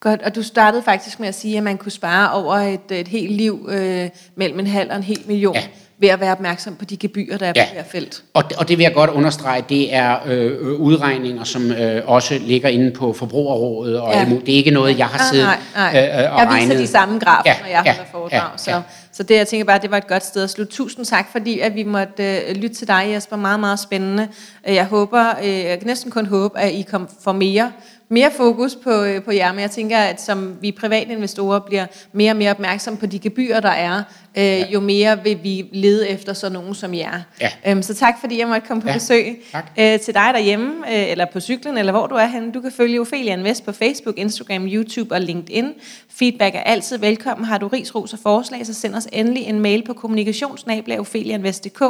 godt. 0.01 0.23
Og 0.23 0.35
du 0.35 0.43
startede 0.43 0.83
faktisk 0.83 1.21
med 1.21 1.29
at 1.29 1.35
sige, 1.35 1.57
at 1.57 1.63
man 1.63 1.79
kunne 1.79 1.93
spare 1.93 2.33
over 2.33 2.55
et, 2.55 2.91
et 2.91 3.09
helt 3.09 3.33
liv 3.33 3.69
øh, 3.73 4.09
mellem 4.37 4.59
en 4.59 4.67
halv 4.67 4.91
og 4.91 4.97
en 4.97 5.03
hel 5.03 5.21
million. 5.27 5.55
Ja 5.55 5.63
ved 6.03 6.09
at 6.09 6.21
være 6.21 6.33
opmærksom 6.33 6.75
på 6.75 6.85
de 6.85 6.97
gebyrer, 6.97 7.39
der 7.39 7.47
er 7.47 7.53
ja. 7.57 7.65
på 7.65 7.73
hver 7.73 7.83
felt. 7.91 8.23
Og, 8.35 8.45
og 8.59 8.69
det 8.69 8.79
vil 8.79 8.85
jeg 8.85 8.95
godt 8.95 9.11
understrege, 9.11 9.65
det 9.69 9.95
er 9.95 10.17
øh, 10.27 10.73
udregninger, 10.81 11.45
som 11.45 11.71
øh, 11.71 12.03
også 12.07 12.39
ligger 12.41 12.69
inde 12.69 12.91
på 12.91 13.13
Forbrugerrådet. 13.13 14.01
Og 14.01 14.13
ja. 14.13 14.25
Det 14.25 14.55
er 14.55 14.57
ikke 14.57 14.71
noget, 14.71 14.99
jeg 14.99 15.07
har 15.07 15.19
ah, 15.19 15.31
siddet 15.31 15.47
nej, 15.47 15.93
nej. 15.93 16.09
Øh, 16.15 16.25
øh, 16.25 16.33
og 16.33 16.41
Jeg 16.41 16.49
viser 16.49 16.59
regnet. 16.59 16.79
de 16.79 16.87
samme 16.87 17.19
grafer, 17.19 17.51
ja, 17.51 17.57
når 17.61 17.69
jeg 17.69 17.83
ja, 17.87 17.93
holder 17.93 18.11
foredrag. 18.13 18.33
Ja, 18.33 18.45
ja. 18.45 18.57
så 18.57 18.83
det, 19.23 19.35
jeg 19.37 19.49
tænker 19.49 19.65
bare, 19.65 19.79
det 19.79 19.91
var 19.91 19.97
et 19.97 20.07
godt 20.07 20.25
sted 20.25 20.43
at 20.43 20.51
slutte. 20.51 20.73
Tusind 20.73 21.07
tak, 21.07 21.33
fordi 21.33 21.59
at 21.59 21.75
vi 21.75 21.83
måtte 21.83 22.41
øh, 22.41 22.57
lytte 22.57 22.77
til 22.77 22.89
dig, 22.89 23.11
Jesper. 23.15 23.37
Meget, 23.37 23.61
meget 23.61 23.81
spændende. 23.81 24.29
Jeg 24.67 24.87
håber, 24.87 25.39
øh, 25.43 25.49
jeg 25.49 25.79
kan 25.79 25.87
næsten 25.87 26.11
kun 26.11 26.27
håbe, 26.27 26.59
at 26.59 26.73
I 26.73 26.83
kom 26.83 27.09
for 27.21 27.33
mere 27.33 27.73
mere 28.13 28.31
fokus 28.37 28.75
på, 28.75 29.03
øh, 29.03 29.23
på 29.23 29.33
jer, 29.33 29.53
men 29.53 29.61
jeg 29.61 29.71
tænker, 29.71 29.99
at 29.99 30.21
som 30.21 30.57
vi 30.61 30.73
private 30.73 31.13
investorer 31.13 31.59
bliver 31.59 31.87
mere 32.13 32.33
og 32.33 32.37
mere 32.37 32.51
opmærksomme 32.51 32.99
på 32.99 33.07
de 33.07 33.19
gebyrer, 33.19 33.61
der 33.61 33.69
er, 33.69 34.03
øh, 34.37 34.45
ja. 34.45 34.67
jo 34.67 34.81
mere 34.81 35.23
vil 35.25 35.39
vi 35.43 35.69
lede 35.73 36.09
efter 36.09 36.33
sådan 36.33 36.53
nogen 36.53 36.75
som 36.75 36.95
jer. 36.95 37.21
Ja. 37.41 37.51
Øhm, 37.67 37.83
så 37.83 37.95
tak 37.95 38.15
fordi 38.21 38.39
jeg 38.39 38.49
måtte 38.49 38.67
komme 38.69 38.83
på 38.83 38.89
ja. 38.89 38.95
besøg 38.95 39.43
øh, 39.79 40.01
til 40.01 40.15
dig 40.15 40.31
derhjemme, 40.35 40.73
øh, 40.89 41.11
eller 41.11 41.25
på 41.25 41.41
cyklen, 41.41 41.79
eller 41.79 41.93
hvor 41.93 42.07
du 42.07 42.15
er 42.15 42.27
henne. 42.27 42.53
Du 42.53 42.61
kan 42.61 42.73
følge 42.73 43.01
Ophelia 43.01 43.33
Invest 43.33 43.65
på 43.65 43.73
Facebook, 43.73 44.19
Instagram, 44.19 44.67
YouTube 44.67 45.15
og 45.15 45.21
LinkedIn. 45.21 45.73
Feedback 46.11 46.55
er 46.55 46.61
altid 46.61 46.99
velkommen. 46.99 47.45
Har 47.45 47.59
du 47.59 47.69
ris, 47.69 47.95
ros 47.95 48.13
og 48.13 48.19
forslag, 48.23 48.67
så 48.67 48.75
send 48.75 48.95
os 48.95 49.02
endelig 49.13 49.43
en 49.43 49.61
mail 49.61 49.85
på 49.87 49.93
kommunikationsnabla.opheliainvest.dk. 49.93 51.81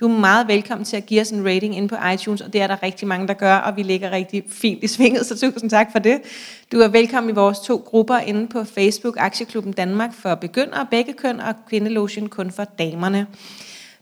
Du 0.00 0.08
er 0.08 0.18
meget 0.18 0.48
velkommen 0.48 0.84
til 0.84 0.96
at 0.96 1.06
give 1.06 1.20
os 1.20 1.30
en 1.30 1.46
rating 1.46 1.76
ind 1.76 1.88
på 1.88 1.96
iTunes, 2.14 2.40
og 2.40 2.52
det 2.52 2.60
er 2.60 2.66
der 2.66 2.82
rigtig 2.82 3.08
mange, 3.08 3.28
der 3.28 3.34
gør, 3.34 3.56
og 3.56 3.76
vi 3.76 3.82
ligger 3.82 4.10
rigtig 4.10 4.44
fint 4.48 4.84
i 4.84 4.86
svinget, 4.86 5.26
så 5.26 5.38
tusind 5.38 5.70
tak 5.70 5.92
for 5.92 5.98
det. 5.98 6.20
Du 6.72 6.80
er 6.80 6.88
velkommen 6.88 7.30
i 7.30 7.34
vores 7.34 7.58
to 7.58 7.82
grupper 7.86 8.18
inde 8.18 8.46
på 8.46 8.64
Facebook, 8.64 9.16
Aktieklubben 9.18 9.72
Danmark 9.72 10.14
for 10.14 10.34
begyndere, 10.34 10.86
begge 10.90 11.12
køn, 11.12 11.40
og 11.40 11.54
Kvindelotion 11.68 12.28
kun 12.28 12.50
for 12.50 12.64
damerne. 12.64 13.26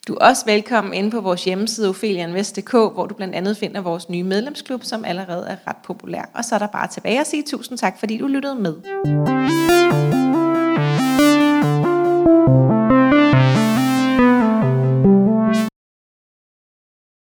Du 0.08 0.14
er 0.14 0.18
også 0.28 0.42
velkommen 0.46 0.94
inde 0.94 1.10
på 1.10 1.20
vores 1.20 1.44
hjemmeside 1.44 1.88
ofelianvest.dk, 1.88 2.70
hvor 2.70 3.06
du 3.06 3.14
blandt 3.14 3.34
andet 3.34 3.56
finder 3.56 3.80
vores 3.80 4.08
nye 4.08 4.22
medlemsklub, 4.22 4.84
som 4.84 5.04
allerede 5.04 5.46
er 5.48 5.56
ret 5.66 5.76
populær. 5.84 6.30
Og 6.34 6.44
så 6.44 6.54
er 6.54 6.58
der 6.58 6.66
bare 6.66 6.88
tilbage 6.88 7.20
at 7.20 7.26
sige 7.26 7.42
tusind 7.42 7.78
tak, 7.78 7.98
fordi 7.98 8.16
du 8.16 8.26
lyttede 8.26 8.54
med. 8.54 8.74